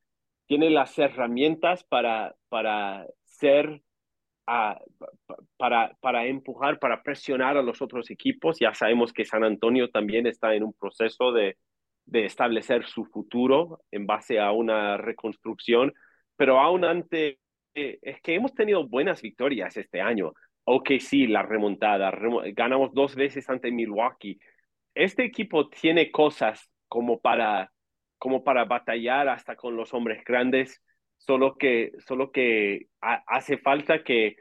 [0.48, 3.82] tiene las herramientas para, para ser,
[4.48, 4.74] uh,
[5.58, 8.58] para, para empujar, para presionar a los otros equipos.
[8.58, 11.58] Ya sabemos que San Antonio también está en un proceso de,
[12.06, 15.92] de establecer su futuro en base a una reconstrucción,
[16.38, 17.36] pero aún antes,
[17.74, 20.32] eh, es que hemos tenido buenas victorias este año.
[20.64, 24.38] Ok, sí, la remontada, rem ganamos dos veces ante Milwaukee.
[24.94, 27.70] Este equipo tiene cosas como para
[28.18, 30.82] como para batallar hasta con los hombres grandes,
[31.16, 34.36] solo que, solo que ha, hace falta que,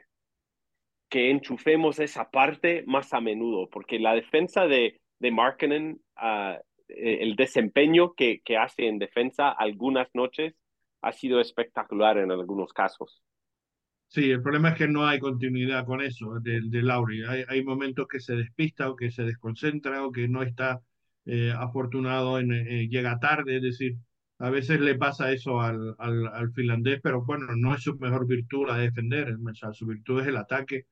[1.08, 7.36] que enchufemos esa parte más a menudo, porque la defensa de, de Markkinen, uh, el
[7.36, 10.54] desempeño que, que hace en defensa algunas noches
[11.02, 13.22] ha sido espectacular en algunos casos.
[14.08, 17.24] Sí, el problema es que no hay continuidad con eso de, de Lauri.
[17.24, 20.80] Hay, hay momentos que se despista o que se desconcentra o que no está
[21.26, 23.98] eh, afortunado, en, eh, llega tarde, es decir,
[24.38, 28.26] a veces le pasa eso al, al, al, finlandés, pero bueno, no es su mejor
[28.26, 30.86] virtud la de defender, o sea, su virtud es el ataque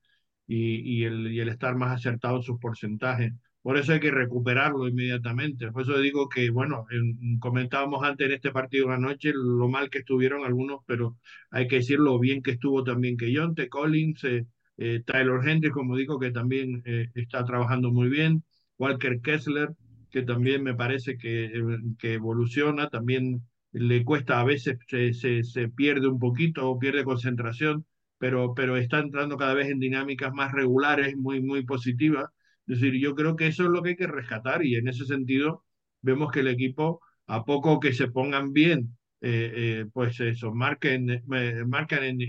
[0.45, 3.33] y, y, el, y el estar más acertado en sus porcentajes.
[3.67, 5.69] Por eso hay que recuperarlo inmediatamente.
[5.73, 9.67] Por eso digo que, bueno, en, comentábamos antes en este partido de la noche lo
[9.67, 11.17] mal que estuvieron algunos, pero
[11.51, 14.45] hay que decir lo bien que estuvo también que Jonte Collins, eh,
[14.77, 18.41] eh, Tyler Henry, como digo, que también eh, está trabajando muy bien,
[18.77, 19.71] Walker Kessler,
[20.11, 21.51] que también me parece que,
[21.99, 23.41] que evoluciona, también
[23.73, 27.85] le cuesta a veces, se, se, se, pierde un poquito o pierde concentración,
[28.17, 32.29] pero, pero está entrando cada vez en dinámicas más regulares, muy, muy positivas.
[32.67, 35.05] Es decir, yo creo que eso es lo que hay que rescatar y en ese
[35.05, 35.63] sentido
[36.01, 41.09] vemos que el equipo, a poco que se pongan bien, eh, eh, pues eso, marquen,
[41.09, 42.25] eh, marquen y,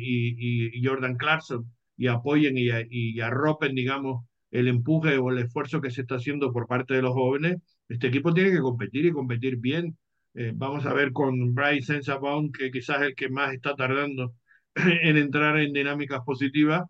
[0.79, 5.91] y, Jordan Clarkson y apoyen y, y arropen, digamos, el empuje o el esfuerzo que
[5.91, 7.59] se está haciendo por parte de los jóvenes,
[7.89, 9.97] este equipo tiene que competir y competir bien.
[10.35, 14.35] Eh, vamos a ver con Bryce Sensabon, que quizás es el que más está tardando
[14.75, 16.83] en entrar en dinámicas positivas,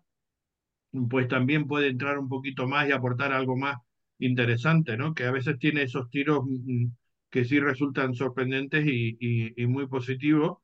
[1.09, 3.77] pues también puede entrar un poquito más y aportar algo más
[4.19, 5.13] interesante, ¿no?
[5.13, 6.87] Que a veces tiene esos tiros mm,
[7.29, 10.57] que sí resultan sorprendentes y, muy positivos,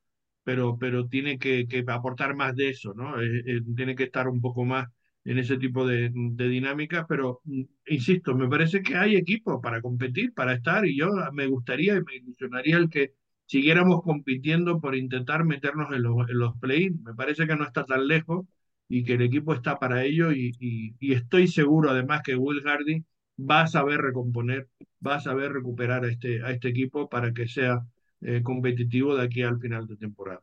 [0.44, 3.20] pero, pero tiene que, aportar más de eso, ¿no?
[3.20, 4.88] Eh, eh, tiene que estar un poco más
[5.24, 9.80] en ese tipo de, de dinámicas, pero mm, insisto, me parece que hay equipo para
[9.80, 13.14] competir, para estar, y yo me gustaría y me ilusionaría el que
[13.46, 17.02] siguiéramos compitiendo por intentar meternos en los, en los play-in.
[17.04, 18.46] Me parece que no está tan lejos
[18.88, 22.62] y que el equipo está para ello y, y, y estoy seguro además que Will
[22.62, 23.04] Hardy
[23.38, 24.68] va a saber recomponer,
[25.06, 27.82] va a saber recuperar a este, a este equipo para que sea
[28.22, 30.42] eh, competitivo de aquí al final de temporada.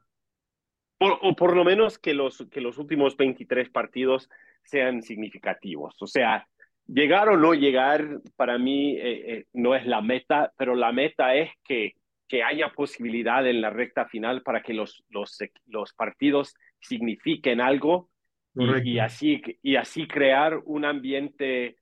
[0.97, 4.29] Por, o por lo menos que los, que los últimos 23 partidos
[4.63, 5.95] sean significativos.
[6.01, 6.47] O sea,
[6.87, 11.35] llegar o no llegar para mí eh, eh, no es la meta, pero la meta
[11.35, 11.93] es que,
[12.27, 18.09] que haya posibilidad en la recta final para que los, los, los partidos signifiquen algo
[18.55, 21.77] y, y, así, y así crear un ambiente,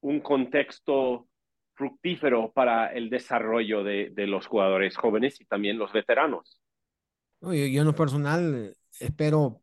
[0.00, 1.28] un contexto
[1.74, 6.60] fructífero para el desarrollo de, de los jugadores jóvenes y también los veteranos.
[7.40, 9.62] yo, yo en lo personal espero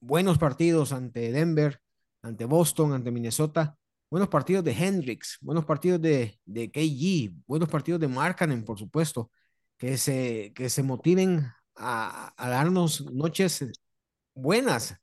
[0.00, 1.80] buenos partidos ante Denver,
[2.22, 3.76] ante Boston, ante Minnesota,
[4.10, 9.30] buenos partidos de Hendricks, buenos partidos de, de KG, buenos partidos de Markkanen, por supuesto,
[9.76, 11.46] que se, que se motiven
[11.76, 13.70] a, a darnos noches
[14.34, 14.96] buenas,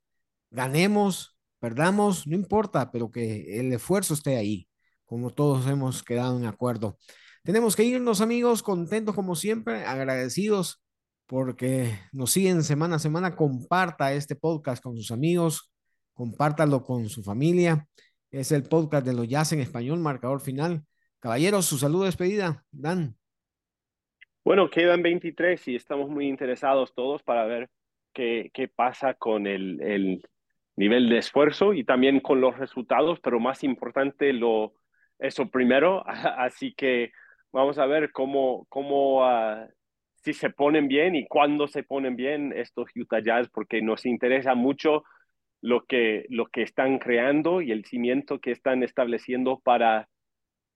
[0.50, 4.68] ganemos, perdamos, no importa, pero que el esfuerzo esté ahí,
[5.04, 6.98] como todos hemos quedado en acuerdo.
[7.42, 10.82] Tenemos que irnos, amigos, contentos como siempre, agradecidos
[11.26, 13.36] porque nos siguen semana a semana.
[13.36, 15.72] Comparta este podcast con sus amigos,
[16.14, 17.86] compártalo con su familia.
[18.30, 20.82] Es el podcast de los Jazz en español, marcador final.
[21.20, 23.16] Caballeros, su saludo de despedida, Dan.
[24.44, 27.68] Bueno, quedan 23 y estamos muy interesados todos para ver
[28.12, 30.22] qué, qué pasa con el, el,
[30.76, 34.74] nivel de esfuerzo y también con los resultados, pero más importante lo
[35.18, 36.04] eso primero.
[36.06, 37.12] Así que
[37.52, 39.66] vamos a ver cómo, cómo uh,
[40.16, 44.54] si se ponen bien y cuándo se ponen bien estos Utah Jazz, porque nos interesa
[44.54, 45.04] mucho
[45.60, 50.08] lo que, lo que están creando y el cimiento que están estableciendo para,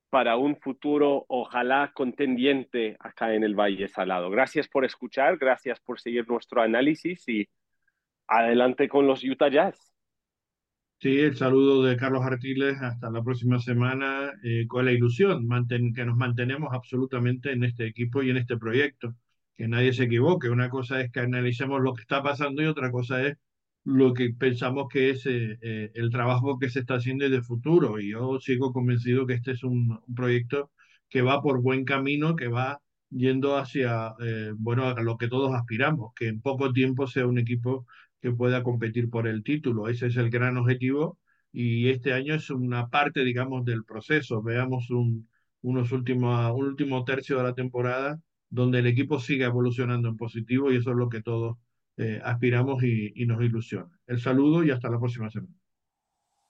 [0.08, 4.30] para un futuro, ojalá contendiente acá en el Valle Salado.
[4.30, 7.48] Gracias por escuchar, gracias por seguir nuestro análisis y
[8.26, 9.89] adelante con los Utah Jazz.
[11.00, 12.76] Sí, el saludo de Carlos Artiles.
[12.80, 17.86] Hasta la próxima semana eh, con la ilusión manten, que nos mantenemos absolutamente en este
[17.86, 19.14] equipo y en este proyecto.
[19.56, 20.50] Que nadie se equivoque.
[20.50, 23.36] Una cosa es que analicemos lo que está pasando y otra cosa es
[23.84, 27.98] lo que pensamos que es eh, eh, el trabajo que se está haciendo de futuro.
[27.98, 30.70] Y yo sigo convencido que este es un, un proyecto
[31.08, 32.80] que va por buen camino, que va
[33.10, 37.38] yendo hacia eh, bueno, a lo que todos aspiramos, que en poco tiempo sea un
[37.38, 37.86] equipo
[38.20, 39.88] que pueda competir por el título.
[39.88, 41.18] Ese es el gran objetivo
[41.52, 44.42] y este año es una parte, digamos, del proceso.
[44.42, 45.28] Veamos un,
[45.62, 50.72] unos últimos, un último tercio de la temporada donde el equipo siga evolucionando en positivo
[50.72, 51.56] y eso es lo que todos
[51.96, 53.90] eh, aspiramos y, nos ilusiona.
[54.06, 55.52] El saludo y hasta la próxima semana.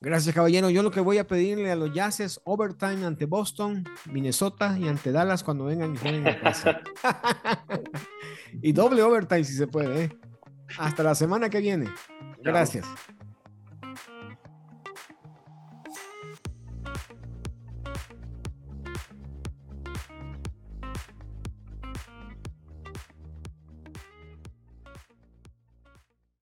[0.01, 0.71] Gracias, caballero.
[0.71, 5.13] Yo lo que voy a pedirle a los Jazz overtime ante Boston, Minnesota y ante
[5.13, 6.81] Dallas cuando vengan y jueguen a casa.
[8.63, 10.05] y doble overtime si se puede.
[10.05, 10.30] ¿eh?
[10.79, 11.89] Hasta la semana que viene.
[12.43, 12.85] Gracias.
[12.85, 13.20] Chao.